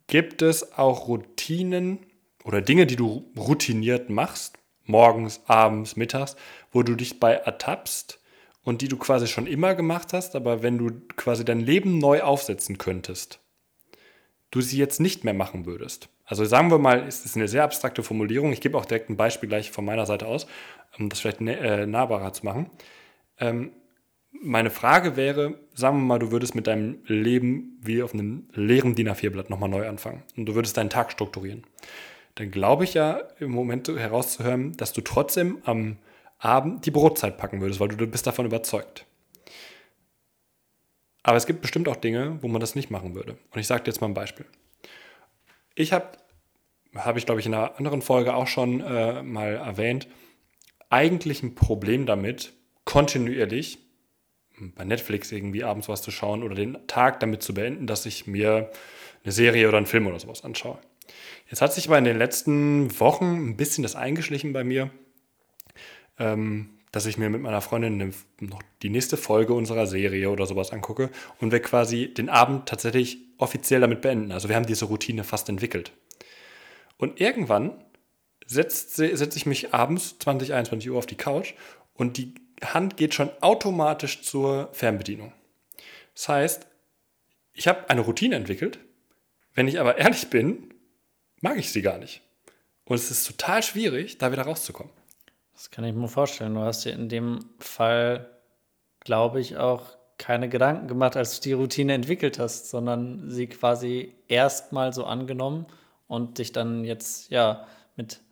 gibt 0.07 0.43
es 0.43 0.77
auch 0.77 1.09
Routinen 1.09 2.01
oder 2.45 2.61
Dinge, 2.61 2.87
die 2.87 2.97
du 2.97 3.31
routiniert 3.37 4.11
machst, 4.11 4.59
morgens, 4.85 5.41
abends, 5.47 5.97
mittags, 5.97 6.37
wo 6.73 6.83
du 6.83 6.97
dich 6.97 7.21
bei 7.21 7.35
ertappst 7.35 8.21
und 8.63 8.83
die 8.83 8.89
du 8.89 8.97
quasi 8.97 9.27
schon 9.27 9.47
immer 9.47 9.75
gemacht 9.75 10.13
hast, 10.13 10.35
aber 10.35 10.63
wenn 10.63 10.79
du 10.79 10.91
quasi 11.17 11.45
dein 11.45 11.61
Leben 11.61 11.99
neu 11.99 12.23
aufsetzen 12.23 12.79
könntest, 12.79 13.41
du 14.51 14.61
sie 14.61 14.79
jetzt 14.79 15.01
nicht 15.01 15.25
mehr 15.25 15.35
machen 15.35 15.65
würdest. 15.67 16.09
Also 16.31 16.45
sagen 16.45 16.71
wir 16.71 16.79
mal, 16.79 17.07
es 17.07 17.25
ist 17.25 17.37
eine 17.37 17.49
sehr 17.49 17.65
abstrakte 17.65 18.03
Formulierung. 18.03 18.53
Ich 18.53 18.61
gebe 18.61 18.79
auch 18.79 18.87
direkt 18.87 19.11
ein 19.11 19.17
Beispiel 19.17 19.49
gleich 19.49 19.71
von 19.71 19.85
meiner 19.85 20.07
Seite 20.07 20.27
aus, 20.27 20.47
um 20.99 21.09
das 21.09 21.21
vielleicht 21.21 21.41
äh, 21.41 21.87
nahbarer 21.87 22.33
zu 22.33 22.45
machen. 22.45 22.71
Ähm, 23.39 23.73
meine 24.31 24.71
Frage 24.71 25.17
wäre, 25.17 25.59
sagen 25.75 25.99
wir 25.99 26.05
mal, 26.05 26.19
du 26.21 26.31
würdest 26.31 26.55
mit 26.55 26.69
deinem 26.69 27.01
Leben 27.05 27.79
wie 27.83 28.03
auf 28.03 28.15
einem 28.15 28.49
leeren 28.53 28.95
DIN 28.95 29.09
A4-Blatt 29.09 29.51
nochmal 29.51 29.69
neu 29.69 29.89
anfangen 29.89 30.23
und 30.37 30.47
du 30.47 30.55
würdest 30.55 30.77
deinen 30.77 30.89
Tag 30.89 31.11
strukturieren 31.11 31.65
dann 32.41 32.51
glaube 32.51 32.85
ich 32.85 32.95
ja 32.95 33.21
im 33.39 33.51
Moment 33.51 33.89
herauszuhören, 33.89 34.77
dass 34.77 34.93
du 34.93 35.01
trotzdem 35.01 35.59
am 35.65 35.99
Abend 36.39 36.87
die 36.87 36.91
Brotzeit 36.91 37.37
packen 37.37 37.61
würdest, 37.61 37.81
weil 37.81 37.89
du 37.89 38.07
bist 38.07 38.27
davon 38.27 38.47
überzeugt. 38.47 39.05
Aber 41.23 41.37
es 41.37 41.47
gibt 41.47 41.61
bestimmt 41.61 41.87
auch 41.87 41.97
Dinge, 41.97 42.39
wo 42.41 42.49
man 42.49 42.61
das 42.61 42.75
nicht 42.75 42.91
machen 42.91 43.15
würde. 43.15 43.37
Und 43.51 43.61
ich 43.61 43.67
sage 43.67 43.83
dir 43.83 43.91
jetzt 43.91 44.01
mal 44.01 44.07
ein 44.07 44.15
Beispiel. 44.15 44.47
Ich 45.75 45.93
habe, 45.93 46.07
habe 46.95 47.19
ich 47.19 47.27
glaube 47.27 47.41
ich 47.41 47.47
in 47.47 47.55
einer 47.55 47.77
anderen 47.79 48.03
Folge 48.03 48.35
auch 48.35 48.47
schon 48.47 48.81
äh, 48.81 49.23
mal 49.23 49.55
erwähnt, 49.55 50.09
eigentlich 50.89 51.43
ein 51.43 51.55
Problem 51.55 52.07
damit, 52.07 52.53
kontinuierlich 52.85 53.79
bei 54.75 54.85
Netflix 54.85 55.33
irgendwie 55.33 55.65
abends 55.65 55.89
was 55.89 56.03
zu 56.03 56.11
schauen 56.11 56.43
oder 56.43 56.55
den 56.55 56.77
Tag 56.87 57.21
damit 57.21 57.43
zu 57.43 57.55
beenden, 57.55 57.87
dass 57.87 58.05
ich 58.07 58.27
mir 58.27 58.71
eine 59.23 59.33
Serie 59.33 59.69
oder 59.69 59.79
einen 59.79 59.87
Film 59.87 60.07
oder 60.07 60.19
sowas 60.19 60.45
anschaue. 60.45 60.79
Jetzt 61.49 61.63
hat 61.63 61.73
sich 61.73 61.89
aber 61.89 61.99
in 61.99 62.05
den 62.05 62.19
letzten 62.19 62.99
Wochen 63.01 63.51
ein 63.51 63.57
bisschen 63.57 63.83
das 63.83 63.97
eingeschlichen 63.97 64.53
bei 64.53 64.65
mir, 64.65 64.91
ähm, 66.19 66.80
dass 66.93 67.07
ich 67.07 67.19
mir 67.19 67.31
mit 67.31 67.41
meiner 67.41 67.61
Freundin 67.61 68.13
noch 68.41 68.63
die 68.83 68.91
nächste 68.91 69.17
Folge 69.17 69.55
unserer 69.55 69.87
Serie 69.87 70.31
oder 70.31 70.47
sowas 70.47 70.73
angucke 70.73 71.11
und 71.39 71.53
wir 71.53 71.61
quasi 71.61 72.13
den 72.13 72.29
Abend 72.29 72.69
tatsächlich 72.69 73.19
offiziell 73.39 73.81
damit 73.81 74.01
beenden. 74.01 74.33
Also 74.33 74.49
wir 74.49 74.57
haben 74.57 74.67
diese 74.67 74.87
Routine 74.87 75.25
fast 75.25 75.49
entwickelt. 75.49 75.93
Und 76.97 77.21
irgendwann 77.21 77.85
setze 78.47 79.17
setz 79.17 79.37
ich 79.37 79.47
mich 79.47 79.73
abends 79.73 80.19
20, 80.19 80.53
21 80.53 80.91
Uhr 80.91 80.99
auf 80.99 81.07
die 81.07 81.17
Couch 81.17 81.55
und 81.95 82.17
die 82.17 82.35
Hand 82.63 82.97
geht 82.97 83.15
schon 83.15 83.31
automatisch 83.41 84.23
zur 84.23 84.69
Fernbedienung. 84.73 85.33
Das 86.15 86.29
heißt, 86.29 86.67
ich 87.55 87.69
habe 87.69 87.89
eine 87.89 88.03
Routine 88.03 88.37
entwickelt. 88.37 88.79
Wenn 89.55 89.69
ich 89.69 89.81
aber 89.81 89.99
ehrlich 89.99 90.29
bin, 90.29 90.75
mag 91.41 91.57
ich 91.57 91.71
sie 91.71 91.83
gar 91.83 91.99
nicht. 91.99 92.23
Und 92.85 92.97
es 92.97 93.11
ist 93.11 93.27
total 93.27 93.63
schwierig, 93.63 94.19
da 94.19 94.33
wieder 94.33 94.43
rauszukommen. 94.43 94.93
Das 95.61 95.71
kann 95.71 95.85
ich 95.85 95.95
mir 95.95 96.09
vorstellen. 96.09 96.55
Du 96.55 96.61
hast 96.61 96.87
dir 96.87 96.95
in 96.95 97.11
dem 97.11 97.41
Fall, 97.59 98.31
glaube 99.01 99.43
ich, 99.43 99.59
auch 99.59 99.83
keine 100.17 100.49
Gedanken 100.49 100.89
gemacht, 100.89 101.19
als 101.19 101.39
du 101.39 101.51
die 101.51 101.53
Routine 101.53 101.93
entwickelt 101.93 102.39
hast, 102.39 102.71
sondern 102.71 103.31
sie 103.31 103.47
quasi 103.47 104.15
erstmal 104.27 104.95
so 104.95 105.05
angenommen 105.05 105.67
und 106.07 106.39
dich 106.39 106.53
dann 106.53 106.85
jetzt 106.85 107.29
ja 107.29 107.67
mit 107.95 108.23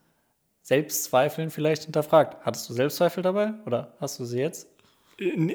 Selbstzweifeln 0.62 1.50
vielleicht 1.50 1.84
hinterfragt. 1.84 2.46
Hattest 2.46 2.70
du 2.70 2.72
Selbstzweifel 2.72 3.22
dabei 3.22 3.52
oder 3.66 3.92
hast 4.00 4.18
du 4.18 4.24
sie 4.24 4.38
jetzt? 4.38 4.66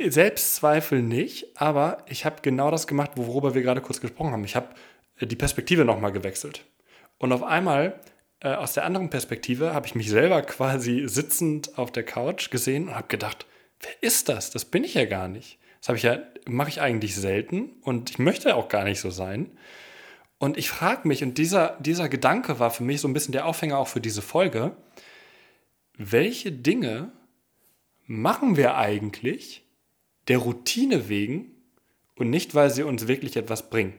Selbstzweifel 0.09 1.01
nicht, 1.01 1.59
aber 1.59 2.05
ich 2.07 2.23
habe 2.23 2.35
genau 2.43 2.69
das 2.69 2.85
gemacht, 2.85 3.13
worüber 3.15 3.55
wir 3.55 3.63
gerade 3.63 3.81
kurz 3.81 3.99
gesprochen 3.99 4.31
haben. 4.31 4.43
Ich 4.43 4.55
habe 4.55 4.67
die 5.19 5.35
Perspektive 5.35 5.85
nochmal 5.85 6.11
gewechselt. 6.11 6.65
Und 7.17 7.31
auf 7.31 7.41
einmal, 7.41 7.99
äh, 8.43 8.49
aus 8.49 8.73
der 8.73 8.85
anderen 8.85 9.09
Perspektive, 9.09 9.73
habe 9.73 9.87
ich 9.87 9.95
mich 9.95 10.09
selber 10.09 10.41
quasi 10.41 11.03
sitzend 11.07 11.77
auf 11.77 11.91
der 11.91 12.03
Couch 12.03 12.51
gesehen 12.51 12.89
und 12.89 12.95
habe 12.95 13.07
gedacht, 13.07 13.45
wer 13.79 13.91
ist 14.01 14.29
das? 14.29 14.51
Das 14.51 14.65
bin 14.65 14.83
ich 14.83 14.93
ja 14.93 15.05
gar 15.05 15.27
nicht. 15.27 15.57
Das 15.79 15.89
habe 15.89 15.97
ich 15.97 16.03
ja, 16.03 16.19
mache 16.45 16.69
ich 16.69 16.81
eigentlich 16.81 17.15
selten 17.15 17.71
und 17.81 18.11
ich 18.11 18.19
möchte 18.19 18.55
auch 18.55 18.69
gar 18.69 18.83
nicht 18.83 18.99
so 18.99 19.09
sein. 19.09 19.57
Und 20.37 20.57
ich 20.57 20.69
frage 20.69 21.07
mich, 21.07 21.23
und 21.23 21.37
dieser, 21.37 21.77
dieser 21.79 22.09
Gedanke 22.09 22.59
war 22.59 22.69
für 22.69 22.83
mich 22.83 22.99
so 22.99 23.07
ein 23.07 23.13
bisschen 23.13 23.31
der 23.31 23.45
Aufhänger 23.45 23.77
auch 23.77 23.87
für 23.87 24.01
diese 24.01 24.21
Folge, 24.21 24.75
welche 25.97 26.51
Dinge 26.51 27.11
machen 28.05 28.57
wir 28.57 28.75
eigentlich 28.75 29.65
der 30.27 30.39
Routine 30.39 31.07
wegen 31.07 31.51
und 32.15 32.29
nicht, 32.29 32.55
weil 32.55 32.69
sie 32.71 32.83
uns 32.83 33.07
wirklich 33.07 33.37
etwas 33.37 33.69
bringen? 33.69 33.93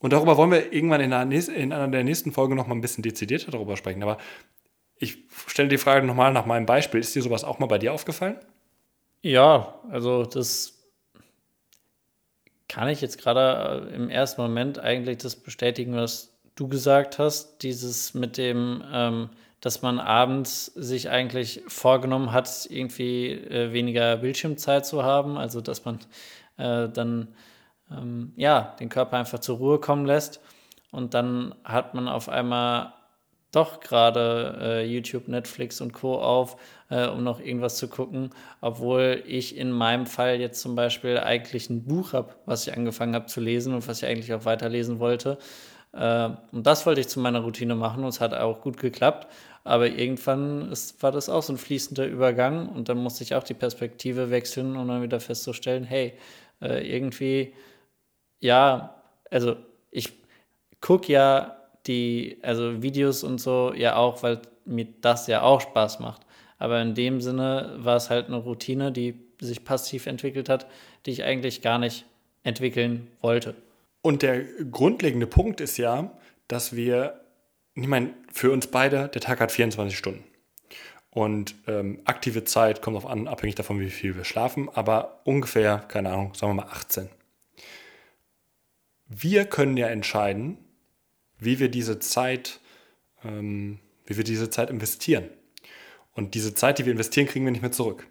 Und 0.00 0.12
darüber 0.12 0.36
wollen 0.36 0.50
wir 0.50 0.72
irgendwann 0.72 1.02
in 1.02 1.12
einer, 1.12 1.30
in 1.30 1.72
einer 1.72 1.88
der 1.88 2.04
nächsten 2.04 2.32
Folgen 2.32 2.56
noch 2.56 2.66
mal 2.66 2.74
ein 2.74 2.80
bisschen 2.80 3.02
dezidierter 3.02 3.50
darüber 3.50 3.76
sprechen. 3.76 4.02
Aber 4.02 4.18
ich 4.96 5.18
stelle 5.46 5.68
die 5.68 5.78
Frage 5.78 6.06
nochmal 6.06 6.32
nach 6.32 6.46
meinem 6.46 6.66
Beispiel. 6.66 7.00
Ist 7.00 7.14
dir 7.14 7.22
sowas 7.22 7.44
auch 7.44 7.58
mal 7.58 7.66
bei 7.66 7.78
dir 7.78 7.92
aufgefallen? 7.92 8.36
Ja, 9.22 9.74
also 9.90 10.24
das 10.24 10.80
kann 12.68 12.88
ich 12.88 13.00
jetzt 13.02 13.18
gerade 13.18 13.88
äh, 13.90 13.94
im 13.94 14.08
ersten 14.08 14.40
Moment 14.40 14.78
eigentlich 14.78 15.18
das 15.18 15.36
bestätigen, 15.36 15.94
was 15.94 16.38
du 16.54 16.68
gesagt 16.68 17.18
hast, 17.18 17.58
dieses 17.62 18.14
mit 18.14 18.38
dem, 18.38 18.82
ähm, 18.92 19.30
dass 19.60 19.82
man 19.82 19.98
abends 19.98 20.66
sich 20.66 21.10
eigentlich 21.10 21.62
vorgenommen 21.66 22.32
hat, 22.32 22.66
irgendwie 22.70 23.32
äh, 23.32 23.72
weniger 23.72 24.16
Bildschirmzeit 24.18 24.86
zu 24.86 25.02
haben, 25.02 25.36
also 25.36 25.60
dass 25.60 25.84
man 25.84 25.98
äh, 26.56 26.88
dann 26.88 27.28
ähm, 27.90 28.32
ja 28.36 28.76
den 28.80 28.88
Körper 28.88 29.16
einfach 29.16 29.38
zur 29.40 29.58
Ruhe 29.58 29.78
kommen 29.78 30.06
lässt 30.06 30.40
und 30.90 31.14
dann 31.14 31.54
hat 31.64 31.94
man 31.94 32.08
auf 32.08 32.28
einmal 32.28 32.92
doch 33.52 33.80
gerade 33.80 34.58
äh, 34.60 34.84
YouTube, 34.84 35.28
Netflix 35.28 35.80
und 35.80 35.92
Co. 35.92 36.20
auf, 36.20 36.56
äh, 36.88 37.06
um 37.08 37.24
noch 37.24 37.40
irgendwas 37.40 37.76
zu 37.76 37.88
gucken, 37.88 38.30
obwohl 38.60 39.22
ich 39.26 39.56
in 39.56 39.72
meinem 39.72 40.06
Fall 40.06 40.40
jetzt 40.40 40.60
zum 40.60 40.76
Beispiel 40.76 41.18
eigentlich 41.18 41.68
ein 41.68 41.84
Buch 41.84 42.12
habe, 42.12 42.34
was 42.46 42.66
ich 42.66 42.76
angefangen 42.76 43.14
habe 43.14 43.26
zu 43.26 43.40
lesen 43.40 43.74
und 43.74 43.88
was 43.88 44.02
ich 44.02 44.08
eigentlich 44.08 44.32
auch 44.34 44.44
weiterlesen 44.44 45.00
wollte. 45.00 45.38
Äh, 45.92 46.30
und 46.52 46.66
das 46.66 46.86
wollte 46.86 47.00
ich 47.00 47.08
zu 47.08 47.18
meiner 47.18 47.40
Routine 47.40 47.74
machen 47.74 48.04
und 48.04 48.10
es 48.10 48.20
hat 48.20 48.34
auch 48.34 48.60
gut 48.60 48.76
geklappt. 48.76 49.26
Aber 49.64 49.88
irgendwann 49.88 50.70
ist, 50.70 51.02
war 51.02 51.12
das 51.12 51.28
auch 51.28 51.42
so 51.42 51.52
ein 51.52 51.58
fließender 51.58 52.06
Übergang 52.06 52.68
und 52.68 52.88
dann 52.88 52.98
musste 52.98 53.24
ich 53.24 53.34
auch 53.34 53.42
die 53.42 53.54
Perspektive 53.54 54.30
wechseln 54.30 54.76
und 54.76 54.88
dann 54.88 55.02
wieder 55.02 55.20
festzustellen, 55.20 55.84
hey, 55.84 56.14
äh, 56.62 56.86
irgendwie, 56.88 57.52
ja, 58.40 59.02
also 59.30 59.56
ich 59.90 60.12
gucke 60.80 61.12
ja 61.12 61.56
die, 61.86 62.38
also 62.42 62.82
Videos 62.82 63.22
und 63.22 63.38
so 63.38 63.72
ja 63.74 63.96
auch, 63.96 64.22
weil 64.22 64.40
mir 64.64 64.86
das 65.00 65.26
ja 65.26 65.42
auch 65.42 65.60
Spaß 65.60 66.00
macht. 66.00 66.22
Aber 66.58 66.80
in 66.82 66.94
dem 66.94 67.20
Sinne 67.20 67.74
war 67.78 67.96
es 67.96 68.10
halt 68.10 68.26
eine 68.26 68.36
Routine, 68.36 68.92
die 68.92 69.14
sich 69.40 69.64
passiv 69.64 70.06
entwickelt 70.06 70.48
hat, 70.48 70.66
die 71.06 71.10
ich 71.10 71.24
eigentlich 71.24 71.62
gar 71.62 71.78
nicht 71.78 72.04
entwickeln 72.42 73.08
wollte. 73.20 73.54
Und 74.02 74.22
der 74.22 74.42
grundlegende 74.70 75.26
Punkt 75.26 75.60
ist 75.60 75.76
ja, 75.78 76.10
dass 76.48 76.76
wir, 76.76 77.20
ich 77.74 77.86
meine, 77.86 78.14
für 78.32 78.50
uns 78.50 78.66
beide, 78.66 79.08
der 79.08 79.20
Tag 79.20 79.40
hat 79.40 79.52
24 79.52 79.96
Stunden. 79.96 80.24
Und 81.10 81.54
ähm, 81.66 82.00
aktive 82.04 82.44
Zeit 82.44 82.82
kommt 82.82 82.96
auf 82.96 83.06
an, 83.06 83.26
abhängig 83.26 83.56
davon, 83.56 83.80
wie 83.80 83.90
viel 83.90 84.16
wir 84.16 84.24
schlafen, 84.24 84.68
aber 84.72 85.20
ungefähr, 85.24 85.78
keine 85.88 86.10
Ahnung, 86.10 86.34
sagen 86.34 86.52
wir 86.52 86.62
mal 86.62 86.70
18. 86.70 87.08
Wir 89.12 89.44
können 89.44 89.76
ja 89.76 89.88
entscheiden, 89.88 90.56
wie 91.40 91.58
wir 91.58 91.68
diese 91.68 91.98
Zeit, 91.98 92.60
ähm, 93.24 93.80
wie 94.06 94.16
wir 94.16 94.22
diese 94.22 94.50
Zeit 94.50 94.70
investieren. 94.70 95.28
Und 96.12 96.34
diese 96.34 96.54
Zeit, 96.54 96.78
die 96.78 96.84
wir 96.84 96.92
investieren, 96.92 97.26
kriegen 97.26 97.44
wir 97.44 97.50
nicht 97.50 97.60
mehr 97.60 97.72
zurück. 97.72 98.06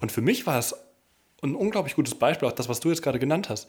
Und 0.00 0.12
für 0.12 0.20
mich 0.20 0.46
war 0.46 0.58
es 0.58 0.74
ein 1.42 1.54
unglaublich 1.54 1.94
gutes 1.94 2.14
Beispiel, 2.14 2.46
auch 2.46 2.52
das, 2.52 2.68
was 2.68 2.80
du 2.80 2.90
jetzt 2.90 3.02
gerade 3.02 3.18
genannt 3.18 3.48
hast, 3.48 3.68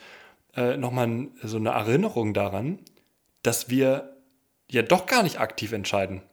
äh, 0.56 0.76
nochmal 0.76 1.30
so 1.44 1.56
eine 1.56 1.70
Erinnerung 1.70 2.34
daran, 2.34 2.80
dass 3.42 3.70
wir 3.70 4.18
ja 4.70 4.82
doch 4.82 5.06
gar 5.06 5.24
nicht 5.24 5.40
aktiv 5.40 5.72
entscheiden, 5.72 6.24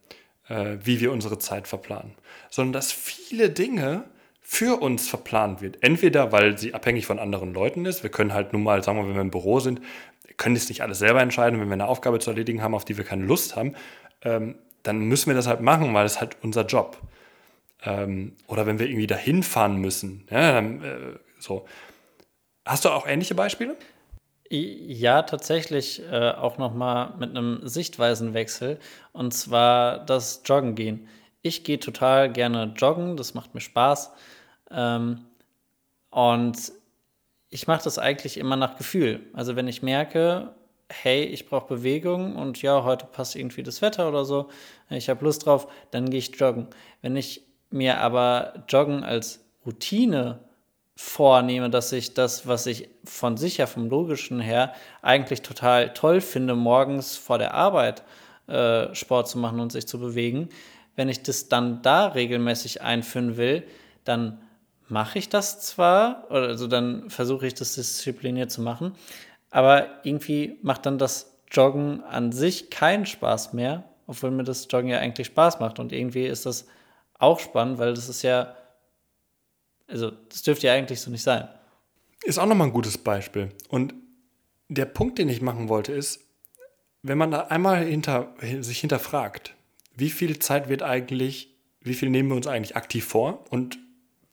äh, 0.48 0.76
wie 0.82 0.98
wir 1.00 1.12
unsere 1.12 1.38
Zeit 1.38 1.68
verplanen, 1.68 2.14
sondern 2.50 2.72
dass 2.72 2.90
viele 2.90 3.50
Dinge 3.50 4.10
für 4.40 4.82
uns 4.82 5.08
verplant 5.08 5.62
wird. 5.62 5.82
Entweder, 5.82 6.32
weil 6.32 6.58
sie 6.58 6.74
abhängig 6.74 7.06
von 7.06 7.20
anderen 7.20 7.54
Leuten 7.54 7.86
ist. 7.86 8.02
Wir 8.02 8.10
können 8.10 8.34
halt 8.34 8.52
nun 8.52 8.64
mal, 8.64 8.82
sagen 8.82 8.98
wir, 8.98 9.06
wenn 9.06 9.14
wir 9.14 9.20
im 9.20 9.30
Büro 9.30 9.60
sind, 9.60 9.80
können 10.42 10.56
das 10.56 10.68
nicht 10.68 10.82
alles 10.82 10.98
selber 10.98 11.22
entscheiden. 11.22 11.60
Wenn 11.60 11.68
wir 11.68 11.74
eine 11.74 11.86
Aufgabe 11.86 12.18
zu 12.18 12.30
erledigen 12.30 12.62
haben, 12.62 12.74
auf 12.74 12.84
die 12.84 12.96
wir 12.96 13.04
keine 13.04 13.24
Lust 13.24 13.54
haben, 13.54 13.76
ähm, 14.22 14.56
dann 14.82 14.98
müssen 14.98 15.28
wir 15.28 15.36
das 15.36 15.46
halt 15.46 15.60
machen, 15.60 15.94
weil 15.94 16.04
es 16.04 16.20
halt 16.20 16.36
unser 16.42 16.66
Job. 16.66 16.98
Ähm, 17.84 18.36
oder 18.48 18.66
wenn 18.66 18.80
wir 18.80 18.86
irgendwie 18.86 19.06
dahin 19.06 19.44
fahren 19.44 19.76
müssen. 19.76 20.26
Ja, 20.30 20.52
dann, 20.52 20.82
äh, 20.82 20.98
so. 21.38 21.64
Hast 22.64 22.84
du 22.84 22.88
auch 22.90 23.06
ähnliche 23.06 23.36
Beispiele? 23.36 23.76
Ja, 24.50 25.22
tatsächlich 25.22 26.02
äh, 26.10 26.32
auch 26.32 26.58
nochmal 26.58 27.14
mit 27.18 27.30
einem 27.30 27.60
Sichtweisenwechsel. 27.62 28.80
Und 29.12 29.32
zwar 29.32 30.04
das 30.04 30.42
Joggen 30.44 30.74
gehen. 30.74 31.08
Ich 31.40 31.62
gehe 31.62 31.78
total 31.78 32.32
gerne 32.32 32.74
joggen, 32.76 33.16
das 33.16 33.34
macht 33.34 33.54
mir 33.54 33.60
Spaß. 33.60 34.12
Ähm, 34.72 35.24
und 36.10 36.72
ich 37.52 37.66
mache 37.66 37.84
das 37.84 37.98
eigentlich 37.98 38.38
immer 38.38 38.56
nach 38.56 38.76
Gefühl. 38.78 39.20
Also 39.34 39.56
wenn 39.56 39.68
ich 39.68 39.82
merke, 39.82 40.54
hey, 40.88 41.22
ich 41.24 41.46
brauche 41.46 41.74
Bewegung 41.74 42.34
und 42.34 42.62
ja, 42.62 42.82
heute 42.82 43.04
passt 43.04 43.36
irgendwie 43.36 43.62
das 43.62 43.82
Wetter 43.82 44.08
oder 44.08 44.24
so, 44.24 44.48
ich 44.88 45.10
habe 45.10 45.22
Lust 45.22 45.44
drauf, 45.44 45.68
dann 45.90 46.08
gehe 46.08 46.18
ich 46.18 46.34
joggen. 46.34 46.68
Wenn 47.02 47.14
ich 47.14 47.42
mir 47.70 47.98
aber 48.00 48.64
Joggen 48.68 49.04
als 49.04 49.44
Routine 49.66 50.40
vornehme, 50.96 51.68
dass 51.68 51.92
ich 51.92 52.14
das, 52.14 52.46
was 52.46 52.64
ich 52.64 52.88
von 53.04 53.36
sich 53.36 53.58
ja 53.58 53.66
vom 53.66 53.90
logischen 53.90 54.40
her 54.40 54.72
eigentlich 55.02 55.42
total 55.42 55.92
toll 55.92 56.22
finde, 56.22 56.54
morgens 56.54 57.18
vor 57.18 57.36
der 57.36 57.52
Arbeit 57.52 58.02
äh, 58.46 58.94
Sport 58.94 59.28
zu 59.28 59.38
machen 59.38 59.60
und 59.60 59.72
sich 59.72 59.86
zu 59.86 60.00
bewegen, 60.00 60.48
wenn 60.96 61.10
ich 61.10 61.22
das 61.22 61.48
dann 61.48 61.82
da 61.82 62.06
regelmäßig 62.06 62.80
einführen 62.80 63.36
will, 63.36 63.62
dann 64.04 64.40
mache 64.92 65.18
ich 65.18 65.30
das 65.30 65.60
zwar, 65.60 66.30
also 66.30 66.66
dann 66.66 67.08
versuche 67.08 67.46
ich 67.46 67.54
das 67.54 67.74
diszipliniert 67.74 68.50
zu 68.50 68.60
machen, 68.60 68.94
aber 69.50 69.88
irgendwie 70.04 70.58
macht 70.62 70.84
dann 70.84 70.98
das 70.98 71.38
Joggen 71.50 72.02
an 72.04 72.30
sich 72.30 72.70
keinen 72.70 73.06
Spaß 73.06 73.54
mehr, 73.54 73.84
obwohl 74.06 74.30
mir 74.30 74.44
das 74.44 74.68
Joggen 74.70 74.88
ja 74.88 74.98
eigentlich 74.98 75.28
Spaß 75.28 75.60
macht. 75.60 75.78
Und 75.78 75.92
irgendwie 75.92 76.26
ist 76.26 76.46
das 76.46 76.66
auch 77.18 77.40
spannend, 77.40 77.78
weil 77.78 77.94
das 77.94 78.08
ist 78.08 78.22
ja, 78.22 78.54
also 79.88 80.12
das 80.28 80.42
dürfte 80.42 80.66
ja 80.66 80.74
eigentlich 80.74 81.00
so 81.00 81.10
nicht 81.10 81.22
sein. 81.22 81.48
Ist 82.24 82.38
auch 82.38 82.46
nochmal 82.46 82.68
ein 82.68 82.72
gutes 82.72 82.98
Beispiel. 82.98 83.48
Und 83.68 83.94
der 84.68 84.86
Punkt, 84.86 85.18
den 85.18 85.28
ich 85.28 85.40
machen 85.40 85.68
wollte, 85.68 85.92
ist, 85.92 86.20
wenn 87.02 87.18
man 87.18 87.30
da 87.30 87.46
einmal 87.46 87.84
hinter, 87.84 88.34
sich 88.60 88.80
hinterfragt, 88.80 89.54
wie 89.96 90.10
viel 90.10 90.38
Zeit 90.38 90.68
wird 90.68 90.82
eigentlich, 90.82 91.54
wie 91.80 91.94
viel 91.94 92.10
nehmen 92.10 92.28
wir 92.28 92.36
uns 92.36 92.46
eigentlich 92.46 92.76
aktiv 92.76 93.04
vor 93.04 93.44
und 93.50 93.78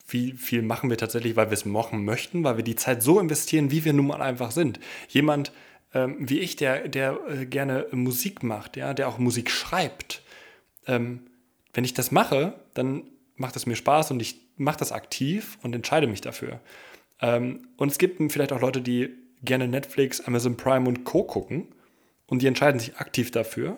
wie 0.09 0.33
viel 0.33 0.61
machen 0.61 0.89
wir 0.89 0.97
tatsächlich, 0.97 1.35
weil 1.35 1.47
wir 1.47 1.53
es 1.53 1.65
machen 1.65 2.05
möchten, 2.05 2.43
weil 2.43 2.57
wir 2.57 2.63
die 2.63 2.75
Zeit 2.75 3.03
so 3.03 3.19
investieren, 3.19 3.71
wie 3.71 3.85
wir 3.85 3.93
nun 3.93 4.07
mal 4.07 4.21
einfach 4.21 4.51
sind. 4.51 4.79
Jemand 5.07 5.51
ähm, 5.93 6.17
wie 6.19 6.39
ich, 6.39 6.55
der, 6.55 6.87
der 6.87 7.19
äh, 7.27 7.45
gerne 7.45 7.87
Musik 7.91 8.43
macht, 8.43 8.77
ja, 8.77 8.93
der 8.93 9.07
auch 9.07 9.17
Musik 9.17 9.49
schreibt, 9.49 10.21
ähm, 10.87 11.21
wenn 11.73 11.83
ich 11.83 11.93
das 11.93 12.11
mache, 12.11 12.53
dann 12.73 13.03
macht 13.35 13.55
es 13.55 13.65
mir 13.65 13.75
Spaß 13.75 14.11
und 14.11 14.21
ich 14.21 14.35
mache 14.57 14.79
das 14.79 14.91
aktiv 14.91 15.57
und 15.61 15.73
entscheide 15.73 16.07
mich 16.07 16.21
dafür. 16.21 16.59
Ähm, 17.21 17.67
und 17.77 17.91
es 17.91 17.97
gibt 17.97 18.31
vielleicht 18.31 18.53
auch 18.53 18.61
Leute, 18.61 18.81
die 18.81 19.09
gerne 19.41 19.67
Netflix, 19.67 20.21
Amazon 20.21 20.57
Prime 20.57 20.87
und 20.87 21.05
Co. 21.05 21.23
gucken 21.23 21.67
und 22.27 22.41
die 22.41 22.47
entscheiden 22.47 22.79
sich 22.79 22.97
aktiv 22.97 23.31
dafür. 23.31 23.77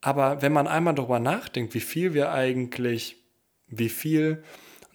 Aber 0.00 0.42
wenn 0.42 0.52
man 0.52 0.66
einmal 0.66 0.94
darüber 0.94 1.20
nachdenkt, 1.20 1.72
wie 1.74 1.80
viel 1.80 2.12
wir 2.12 2.32
eigentlich, 2.32 3.16
wie 3.68 3.88
viel 3.88 4.42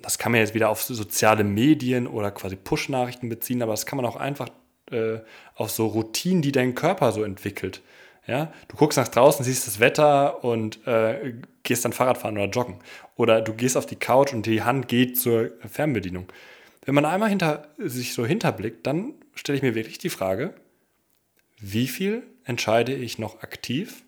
das 0.01 0.17
kann 0.17 0.31
man 0.31 0.41
jetzt 0.41 0.53
wieder 0.53 0.69
auf 0.69 0.81
soziale 0.81 1.43
Medien 1.43 2.07
oder 2.07 2.31
quasi 2.31 2.55
Push-Nachrichten 2.55 3.29
beziehen, 3.29 3.61
aber 3.61 3.73
das 3.73 3.85
kann 3.85 3.97
man 3.97 4.05
auch 4.05 4.15
einfach 4.15 4.49
äh, 4.91 5.19
auf 5.55 5.71
so 5.71 5.87
Routinen, 5.87 6.41
die 6.41 6.51
dein 6.51 6.75
Körper 6.75 7.11
so 7.11 7.23
entwickelt. 7.23 7.81
Ja? 8.27 8.53
Du 8.67 8.77
guckst 8.77 8.97
nach 8.97 9.07
draußen, 9.07 9.43
siehst 9.43 9.67
das 9.67 9.79
Wetter 9.79 10.43
und 10.43 10.85
äh, 10.87 11.33
gehst 11.63 11.85
dann 11.85 11.93
Fahrradfahren 11.93 12.37
oder 12.37 12.49
joggen. 12.49 12.79
Oder 13.15 13.41
du 13.41 13.53
gehst 13.53 13.75
auf 13.75 13.85
die 13.85 13.97
Couch 13.97 14.33
und 14.33 14.45
die 14.45 14.61
Hand 14.61 14.87
geht 14.87 15.19
zur 15.19 15.51
Fernbedienung. 15.67 16.31
Wenn 16.85 16.95
man 16.95 17.05
einmal 17.05 17.29
hinter, 17.29 17.67
sich 17.77 18.13
so 18.13 18.25
hinterblickt, 18.25 18.87
dann 18.87 19.13
stelle 19.35 19.57
ich 19.57 19.63
mir 19.63 19.75
wirklich 19.75 19.97
die 19.97 20.09
Frage, 20.09 20.53
wie 21.59 21.87
viel 21.87 22.23
entscheide 22.45 22.93
ich 22.93 23.19
noch 23.19 23.43
aktiv 23.43 24.03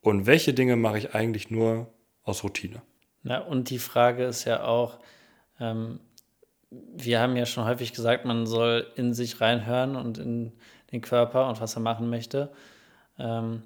und 0.00 0.26
welche 0.26 0.54
Dinge 0.54 0.76
mache 0.76 0.98
ich 0.98 1.14
eigentlich 1.14 1.50
nur 1.50 1.92
aus 2.22 2.44
Routine? 2.44 2.80
Na, 3.24 3.38
und 3.38 3.70
die 3.70 3.78
Frage 3.78 4.24
ist 4.24 4.44
ja 4.44 4.64
auch, 4.64 5.00
ähm, 5.58 5.98
wir 6.70 7.20
haben 7.20 7.36
ja 7.36 7.46
schon 7.46 7.64
häufig 7.64 7.92
gesagt, 7.92 8.24
man 8.24 8.46
soll 8.46 8.86
in 8.96 9.14
sich 9.14 9.40
reinhören 9.40 9.96
und 9.96 10.18
in 10.18 10.52
den 10.92 11.00
Körper 11.00 11.48
und 11.48 11.60
was 11.60 11.74
er 11.74 11.80
machen 11.80 12.10
möchte. 12.10 12.52
Ähm, 13.18 13.62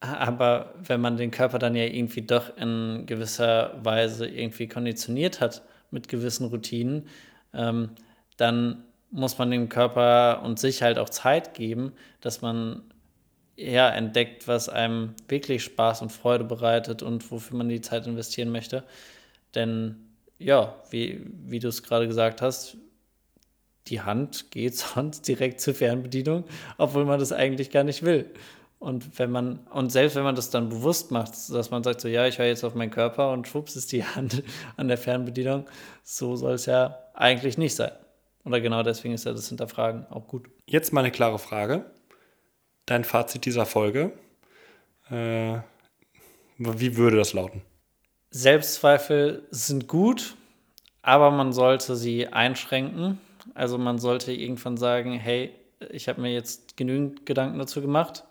aber 0.00 0.74
wenn 0.80 1.00
man 1.00 1.16
den 1.16 1.30
Körper 1.30 1.58
dann 1.58 1.74
ja 1.74 1.84
irgendwie 1.84 2.22
doch 2.22 2.56
in 2.56 3.04
gewisser 3.06 3.74
Weise 3.84 4.26
irgendwie 4.26 4.68
konditioniert 4.68 5.40
hat 5.40 5.62
mit 5.90 6.08
gewissen 6.08 6.46
Routinen, 6.46 7.06
ähm, 7.54 7.90
dann 8.36 8.84
muss 9.10 9.38
man 9.38 9.50
dem 9.50 9.68
Körper 9.68 10.42
und 10.42 10.58
sich 10.58 10.82
halt 10.82 10.98
auch 10.98 11.08
Zeit 11.08 11.54
geben, 11.54 11.92
dass 12.20 12.42
man 12.42 12.82
ja, 13.58 13.90
entdeckt, 13.90 14.46
was 14.46 14.68
einem 14.68 15.14
wirklich 15.26 15.64
Spaß 15.64 16.02
und 16.02 16.12
Freude 16.12 16.44
bereitet 16.44 17.02
und 17.02 17.28
wofür 17.32 17.58
man 17.58 17.68
die 17.68 17.80
Zeit 17.80 18.06
investieren 18.06 18.50
möchte. 18.50 18.84
Denn 19.54 19.96
ja, 20.38 20.76
wie, 20.90 21.26
wie 21.44 21.58
du 21.58 21.66
es 21.66 21.82
gerade 21.82 22.06
gesagt 22.06 22.40
hast, 22.40 22.76
die 23.88 24.00
Hand 24.00 24.52
geht 24.52 24.76
sonst 24.76 25.26
direkt 25.26 25.60
zur 25.60 25.74
Fernbedienung, 25.74 26.44
obwohl 26.78 27.04
man 27.04 27.18
das 27.18 27.32
eigentlich 27.32 27.70
gar 27.70 27.82
nicht 27.82 28.04
will. 28.04 28.30
Und 28.78 29.18
wenn 29.18 29.32
man, 29.32 29.58
und 29.72 29.90
selbst 29.90 30.14
wenn 30.14 30.22
man 30.22 30.36
das 30.36 30.50
dann 30.50 30.68
bewusst 30.68 31.10
macht, 31.10 31.32
dass 31.50 31.72
man 31.72 31.82
sagt, 31.82 32.00
so 32.00 32.06
ja, 32.06 32.28
ich 32.28 32.38
höre 32.38 32.46
jetzt 32.46 32.62
auf 32.62 32.76
meinen 32.76 32.92
Körper 32.92 33.32
und 33.32 33.48
schwupps 33.48 33.74
ist 33.74 33.90
die 33.90 34.04
Hand 34.14 34.44
an 34.76 34.86
der 34.86 34.98
Fernbedienung, 34.98 35.66
so 36.04 36.36
soll 36.36 36.54
es 36.54 36.66
ja 36.66 36.96
eigentlich 37.12 37.58
nicht 37.58 37.74
sein. 37.74 37.90
Oder 38.44 38.60
genau 38.60 38.84
deswegen 38.84 39.14
ist 39.14 39.24
ja 39.24 39.32
das 39.32 39.48
Hinterfragen 39.48 40.06
auch 40.10 40.28
gut. 40.28 40.48
Jetzt 40.66 40.92
mal 40.92 41.00
eine 41.00 41.10
klare 41.10 41.40
Frage. 41.40 41.90
Dein 42.88 43.04
Fazit 43.04 43.44
dieser 43.44 43.66
Folge. 43.66 44.12
Äh, 45.10 45.58
wie 46.56 46.96
würde 46.96 47.18
das 47.18 47.34
lauten? 47.34 47.60
Selbstzweifel 48.30 49.46
sind 49.50 49.88
gut, 49.88 50.36
aber 51.02 51.30
man 51.30 51.52
sollte 51.52 51.96
sie 51.96 52.28
einschränken. 52.28 53.20
Also 53.52 53.76
man 53.76 53.98
sollte 53.98 54.32
irgendwann 54.32 54.78
sagen, 54.78 55.12
hey, 55.12 55.52
ich 55.90 56.08
habe 56.08 56.22
mir 56.22 56.32
jetzt 56.32 56.78
genügend 56.78 57.26
Gedanken 57.26 57.58
dazu 57.58 57.82
gemacht. 57.82 58.24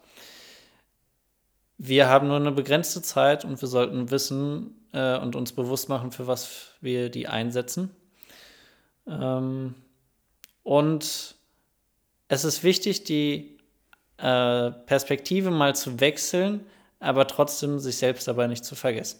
Wir 1.77 2.07
haben 2.09 2.27
nur 2.27 2.37
eine 2.37 2.51
begrenzte 2.51 3.03
Zeit 3.03 3.45
und 3.45 3.61
wir 3.61 3.67
sollten 3.67 4.09
wissen 4.09 4.73
äh, 4.91 5.19
und 5.19 5.35
uns 5.35 5.51
bewusst 5.51 5.87
machen, 5.87 6.11
für 6.11 6.25
was 6.25 6.71
wir 6.81 7.09
die 7.09 7.27
einsetzen. 7.27 7.91
Ähm, 9.05 9.75
und 10.63 11.35
es 12.27 12.43
ist 12.43 12.63
wichtig, 12.63 13.03
die 13.03 13.56
äh, 14.17 14.71
Perspektive 14.71 15.51
mal 15.51 15.75
zu 15.75 15.99
wechseln, 15.99 16.65
aber 16.99 17.27
trotzdem 17.27 17.79
sich 17.79 17.97
selbst 17.97 18.27
dabei 18.27 18.47
nicht 18.47 18.65
zu 18.65 18.75
vergessen. 18.75 19.19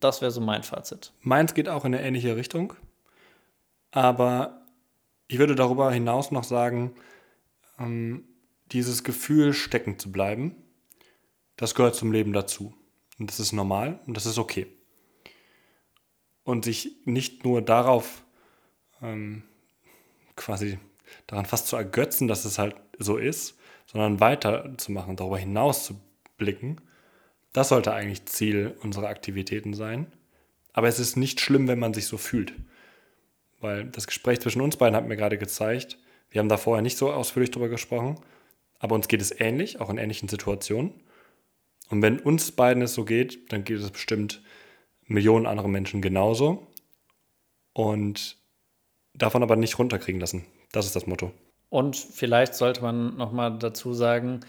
Das 0.00 0.20
wäre 0.20 0.30
so 0.30 0.40
mein 0.40 0.62
Fazit. 0.62 1.12
Meins 1.20 1.54
geht 1.54 1.68
auch 1.68 1.84
in 1.84 1.94
eine 1.94 2.04
ähnliche 2.04 2.36
Richtung. 2.36 2.74
Aber 3.92 4.66
ich 5.28 5.38
würde 5.38 5.54
darüber 5.54 5.90
hinaus 5.92 6.30
noch 6.30 6.44
sagen, 6.44 6.94
ähm, 7.78 8.24
dieses 8.72 9.04
Gefühl 9.04 9.52
stecken 9.52 9.98
zu 9.98 10.10
bleiben, 10.10 10.56
das 11.56 11.74
gehört 11.74 11.94
zum 11.94 12.10
Leben 12.10 12.32
dazu. 12.32 12.74
Und 13.18 13.30
das 13.30 13.38
ist 13.38 13.52
normal 13.52 14.00
und 14.06 14.16
das 14.16 14.26
ist 14.26 14.38
okay. 14.38 14.66
Und 16.44 16.64
sich 16.64 16.96
nicht 17.04 17.44
nur 17.44 17.62
darauf 17.62 18.24
ähm, 19.00 19.44
quasi 20.34 20.78
daran 21.26 21.46
fast 21.46 21.68
zu 21.68 21.76
ergötzen, 21.76 22.26
dass 22.26 22.44
es 22.44 22.58
halt 22.58 22.74
so 22.98 23.16
ist, 23.16 23.58
sondern 23.86 24.20
weiterzumachen, 24.20 25.16
darüber 25.16 25.38
hinaus 25.38 25.84
zu 25.84 26.00
blicken 26.38 26.80
das 27.52 27.68
sollte 27.68 27.92
eigentlich 27.92 28.24
Ziel 28.26 28.74
unserer 28.82 29.08
Aktivitäten 29.08 29.74
sein. 29.74 30.06
Aber 30.72 30.88
es 30.88 30.98
ist 30.98 31.16
nicht 31.16 31.40
schlimm, 31.40 31.68
wenn 31.68 31.78
man 31.78 31.92
sich 31.92 32.06
so 32.06 32.16
fühlt. 32.16 32.54
Weil 33.60 33.84
das 33.84 34.06
Gespräch 34.06 34.40
zwischen 34.40 34.62
uns 34.62 34.76
beiden 34.76 34.96
hat 34.96 35.06
mir 35.06 35.16
gerade 35.16 35.38
gezeigt, 35.38 35.98
wir 36.30 36.40
haben 36.40 36.48
da 36.48 36.56
vorher 36.56 36.82
nicht 36.82 36.96
so 36.96 37.12
ausführlich 37.12 37.50
drüber 37.50 37.68
gesprochen, 37.68 38.18
aber 38.78 38.94
uns 38.94 39.06
geht 39.06 39.20
es 39.20 39.38
ähnlich, 39.38 39.80
auch 39.80 39.90
in 39.90 39.98
ähnlichen 39.98 40.28
Situationen. 40.28 40.94
Und 41.90 42.00
wenn 42.00 42.18
uns 42.18 42.52
beiden 42.52 42.82
es 42.82 42.94
so 42.94 43.04
geht, 43.04 43.52
dann 43.52 43.64
geht 43.64 43.78
es 43.78 43.90
bestimmt 43.90 44.42
Millionen 45.06 45.46
andere 45.46 45.68
Menschen 45.68 46.00
genauso. 46.00 46.66
Und 47.74 48.38
davon 49.12 49.42
aber 49.42 49.56
nicht 49.56 49.78
runterkriegen 49.78 50.20
lassen. 50.20 50.46
Das 50.72 50.86
ist 50.86 50.96
das 50.96 51.06
Motto. 51.06 51.32
Und 51.72 51.96
vielleicht 51.96 52.54
sollte 52.54 52.82
man 52.82 53.16
nochmal 53.16 53.56
dazu 53.58 53.94
sagen, 53.94 54.40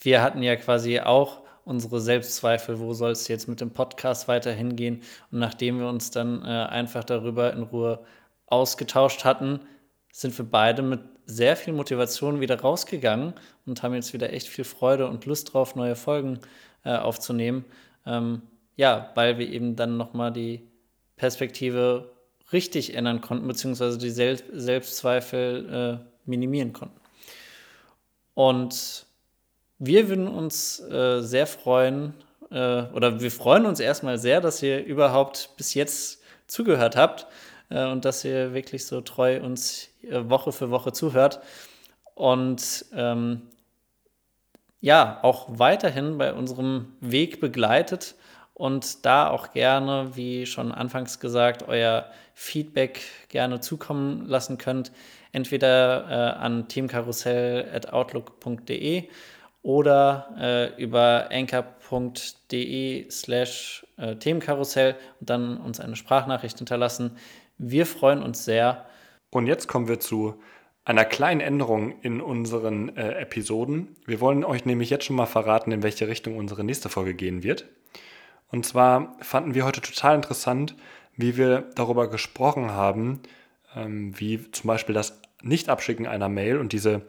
wir 0.00 0.22
hatten 0.22 0.44
ja 0.44 0.54
quasi 0.54 1.00
auch 1.00 1.40
unsere 1.64 2.00
Selbstzweifel, 2.00 2.78
wo 2.78 2.92
soll 2.92 3.10
es 3.10 3.26
jetzt 3.26 3.48
mit 3.48 3.60
dem 3.60 3.72
Podcast 3.72 4.28
weiter 4.28 4.52
hingehen. 4.52 5.02
Und 5.32 5.40
nachdem 5.40 5.80
wir 5.80 5.88
uns 5.88 6.12
dann 6.12 6.40
äh, 6.44 6.46
einfach 6.46 7.02
darüber 7.02 7.52
in 7.52 7.64
Ruhe 7.64 7.98
ausgetauscht 8.46 9.24
hatten, 9.24 9.58
sind 10.12 10.38
wir 10.38 10.44
beide 10.44 10.82
mit 10.82 11.00
sehr 11.26 11.56
viel 11.56 11.72
Motivation 11.72 12.38
wieder 12.38 12.60
rausgegangen 12.60 13.34
und 13.66 13.82
haben 13.82 13.94
jetzt 13.94 14.12
wieder 14.12 14.32
echt 14.32 14.46
viel 14.46 14.62
Freude 14.62 15.08
und 15.08 15.26
Lust 15.26 15.52
drauf, 15.52 15.74
neue 15.74 15.96
Folgen 15.96 16.38
äh, 16.84 16.94
aufzunehmen. 16.94 17.64
Ähm, 18.06 18.42
ja, 18.76 19.10
weil 19.16 19.38
wir 19.38 19.48
eben 19.48 19.74
dann 19.74 19.96
nochmal 19.96 20.32
die 20.32 20.68
Perspektive 21.16 22.12
richtig 22.52 22.94
ändern 22.94 23.20
konnten, 23.20 23.48
beziehungsweise 23.48 23.98
die 23.98 24.10
Sel 24.10 24.38
Selbstzweifel 24.52 26.04
äh, 26.04 26.17
minimieren 26.28 26.72
konnten. 26.72 27.00
Und 28.34 29.06
wir 29.78 30.08
würden 30.08 30.28
uns 30.28 30.80
äh, 30.80 31.20
sehr 31.22 31.46
freuen, 31.46 32.14
äh, 32.50 32.82
oder 32.92 33.20
wir 33.20 33.30
freuen 33.30 33.66
uns 33.66 33.80
erstmal 33.80 34.18
sehr, 34.18 34.40
dass 34.40 34.62
ihr 34.62 34.84
überhaupt 34.84 35.50
bis 35.56 35.74
jetzt 35.74 36.22
zugehört 36.46 36.96
habt 36.96 37.26
äh, 37.70 37.86
und 37.86 38.04
dass 38.04 38.24
ihr 38.24 38.54
wirklich 38.54 38.86
so 38.86 39.00
treu 39.00 39.40
uns 39.40 39.88
äh, 40.02 40.28
Woche 40.28 40.52
für 40.52 40.70
Woche 40.70 40.92
zuhört. 40.92 41.40
Und 42.14 42.86
ähm, 42.92 43.42
ja, 44.80 45.18
auch 45.22 45.46
weiterhin 45.48 46.18
bei 46.18 46.32
unserem 46.32 46.92
Weg 47.00 47.40
begleitet 47.40 48.14
und 48.54 49.04
da 49.06 49.30
auch 49.30 49.52
gerne, 49.52 50.10
wie 50.14 50.46
schon 50.46 50.72
anfangs 50.72 51.20
gesagt, 51.20 51.68
euer 51.68 52.06
Feedback 52.34 53.00
gerne 53.28 53.60
zukommen 53.60 54.26
lassen 54.26 54.58
könnt. 54.58 54.92
Entweder 55.32 56.06
äh, 56.08 56.38
an 56.38 56.68
teamkarussell.outlook.de 56.68 59.08
oder 59.62 60.34
äh, 60.38 60.82
über 60.82 61.28
anchor.de 61.30 63.10
slash 63.10 63.86
äh, 63.96 64.16
Themenkarussell 64.16 64.96
und 65.20 65.30
dann 65.30 65.58
uns 65.58 65.80
eine 65.80 65.96
Sprachnachricht 65.96 66.58
hinterlassen. 66.58 67.16
Wir 67.58 67.86
freuen 67.86 68.22
uns 68.22 68.44
sehr. 68.44 68.86
Und 69.30 69.46
jetzt 69.46 69.68
kommen 69.68 69.88
wir 69.88 70.00
zu 70.00 70.40
einer 70.84 71.04
kleinen 71.04 71.42
Änderung 71.42 72.00
in 72.00 72.22
unseren 72.22 72.96
äh, 72.96 73.20
Episoden. 73.20 73.96
Wir 74.06 74.20
wollen 74.20 74.42
euch 74.42 74.64
nämlich 74.64 74.88
jetzt 74.88 75.04
schon 75.04 75.16
mal 75.16 75.26
verraten, 75.26 75.70
in 75.70 75.82
welche 75.82 76.08
Richtung 76.08 76.38
unsere 76.38 76.64
nächste 76.64 76.88
Folge 76.88 77.14
gehen 77.14 77.42
wird. 77.42 77.66
Und 78.50 78.64
zwar 78.64 79.16
fanden 79.20 79.54
wir 79.54 79.66
heute 79.66 79.82
total 79.82 80.14
interessant, 80.14 80.74
wie 81.14 81.36
wir 81.36 81.68
darüber 81.74 82.08
gesprochen 82.08 82.70
haben, 82.70 83.20
ähm, 83.74 84.18
wie 84.18 84.50
zum 84.50 84.68
Beispiel 84.68 84.94
das 84.94 85.20
Nicht-Abschicken 85.42 86.06
einer 86.06 86.28
Mail 86.28 86.58
und 86.58 86.72
diese 86.72 87.02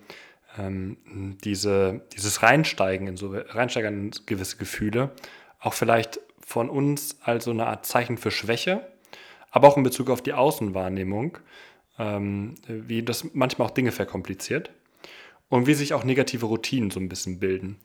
ähm, 0.57 0.97
diese, 1.43 2.01
dieses 2.13 2.41
Reinsteigen 2.41 3.07
in 3.07 3.17
so 3.17 3.33
Reinsteigern 3.33 4.05
in 4.05 4.11
gewisse 4.25 4.57
Gefühle 4.57 5.11
auch 5.59 5.73
vielleicht 5.73 6.19
von 6.39 6.69
uns 6.69 7.19
als 7.21 7.45
so 7.45 7.51
eine 7.51 7.67
Art 7.67 7.85
Zeichen 7.85 8.17
für 8.17 8.31
Schwäche, 8.31 8.87
aber 9.51 9.67
auch 9.67 9.77
in 9.77 9.83
Bezug 9.83 10.09
auf 10.09 10.21
die 10.21 10.33
Außenwahrnehmung, 10.33 11.37
ähm, 11.99 12.55
wie 12.67 13.03
das 13.03 13.33
manchmal 13.33 13.67
auch 13.67 13.73
Dinge 13.73 13.91
verkompliziert 13.91 14.71
und 15.49 15.67
wie 15.67 15.73
sich 15.73 15.93
auch 15.93 16.03
negative 16.03 16.45
Routinen 16.45 16.91
so 16.91 16.99
ein 16.99 17.09
bisschen 17.09 17.39
bilden. 17.39 17.77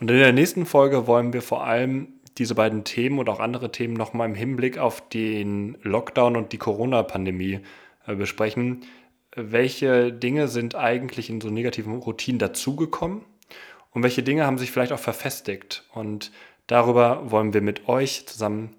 Und 0.00 0.10
in 0.10 0.18
der 0.18 0.32
nächsten 0.32 0.66
Folge 0.66 1.06
wollen 1.06 1.32
wir 1.32 1.42
vor 1.42 1.64
allem 1.64 2.08
diese 2.38 2.54
beiden 2.54 2.84
Themen 2.84 3.18
und 3.18 3.28
auch 3.28 3.40
andere 3.40 3.72
Themen 3.72 3.94
nochmal 3.94 4.28
im 4.28 4.34
Hinblick 4.34 4.78
auf 4.78 5.08
den 5.08 5.76
Lockdown 5.82 6.36
und 6.36 6.52
die 6.52 6.58
Corona-Pandemie 6.58 7.60
besprechen, 8.16 8.84
welche 9.34 10.12
Dinge 10.12 10.48
sind 10.48 10.74
eigentlich 10.74 11.30
in 11.30 11.40
so 11.40 11.50
negativen 11.50 11.96
Routinen 11.96 12.38
dazugekommen 12.38 13.22
und 13.92 14.02
welche 14.02 14.22
Dinge 14.22 14.46
haben 14.46 14.58
sich 14.58 14.70
vielleicht 14.70 14.92
auch 14.92 14.98
verfestigt. 14.98 15.84
Und 15.92 16.32
darüber 16.66 17.30
wollen 17.30 17.54
wir 17.54 17.60
mit 17.60 17.88
euch 17.88 18.26
zusammen 18.26 18.74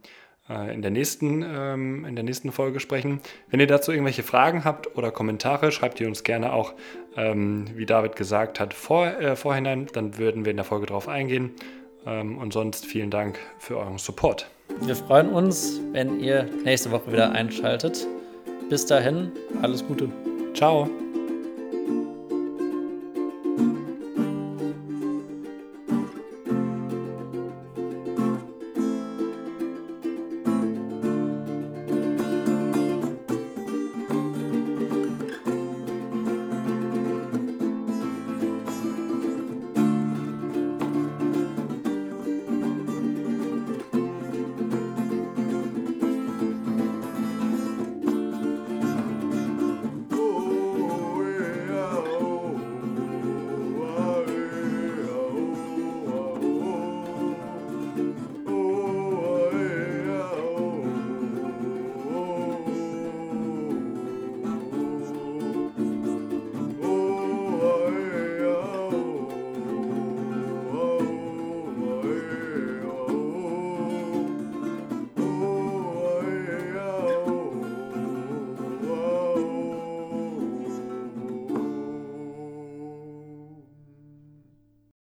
äh, 0.50 0.74
in, 0.74 0.82
der 0.82 0.92
nächsten, 0.92 1.44
ähm, 1.44 2.06
in 2.06 2.16
der 2.16 2.24
nächsten 2.24 2.52
Folge 2.52 2.80
sprechen. 2.80 3.22
Wenn 3.50 3.60
ihr 3.60 3.68
dazu 3.68 3.92
irgendwelche 3.92 4.24
Fragen 4.24 4.66
habt 4.66 4.98
oder 4.98 5.12
Kommentare, 5.12 5.72
schreibt 5.72 6.00
ihr 6.02 6.08
uns 6.08 6.24
gerne 6.24 6.52
auch, 6.54 6.74
ähm, 7.16 7.68
wie 7.76 7.86
David 7.86 8.16
gesagt 8.16 8.60
hat, 8.60 8.74
vor, 8.74 9.08
äh, 9.08 9.36
vorhinein. 9.36 9.88
Dann 9.94 10.18
würden 10.18 10.46
wir 10.46 10.52
in 10.52 10.58
der 10.58 10.66
Folge 10.66 10.88
darauf 10.88 11.08
eingehen. 11.08 11.52
Ähm, 12.06 12.38
und 12.38 12.54
sonst 12.54 12.86
vielen 12.86 13.12
Dank 13.12 13.40
für 13.60 13.78
euren 13.78 13.98
Support. 13.98 14.50
Wir 14.82 14.96
freuen 14.96 15.30
uns, 15.30 15.82
wenn 15.92 16.20
ihr 16.20 16.48
nächste 16.64 16.92
Woche 16.92 17.12
wieder 17.12 17.32
einschaltet. 17.32 18.08
Bis 18.70 18.86
dahin, 18.86 19.32
alles 19.62 19.86
Gute. 19.86 20.10
Ciao. 20.54 20.88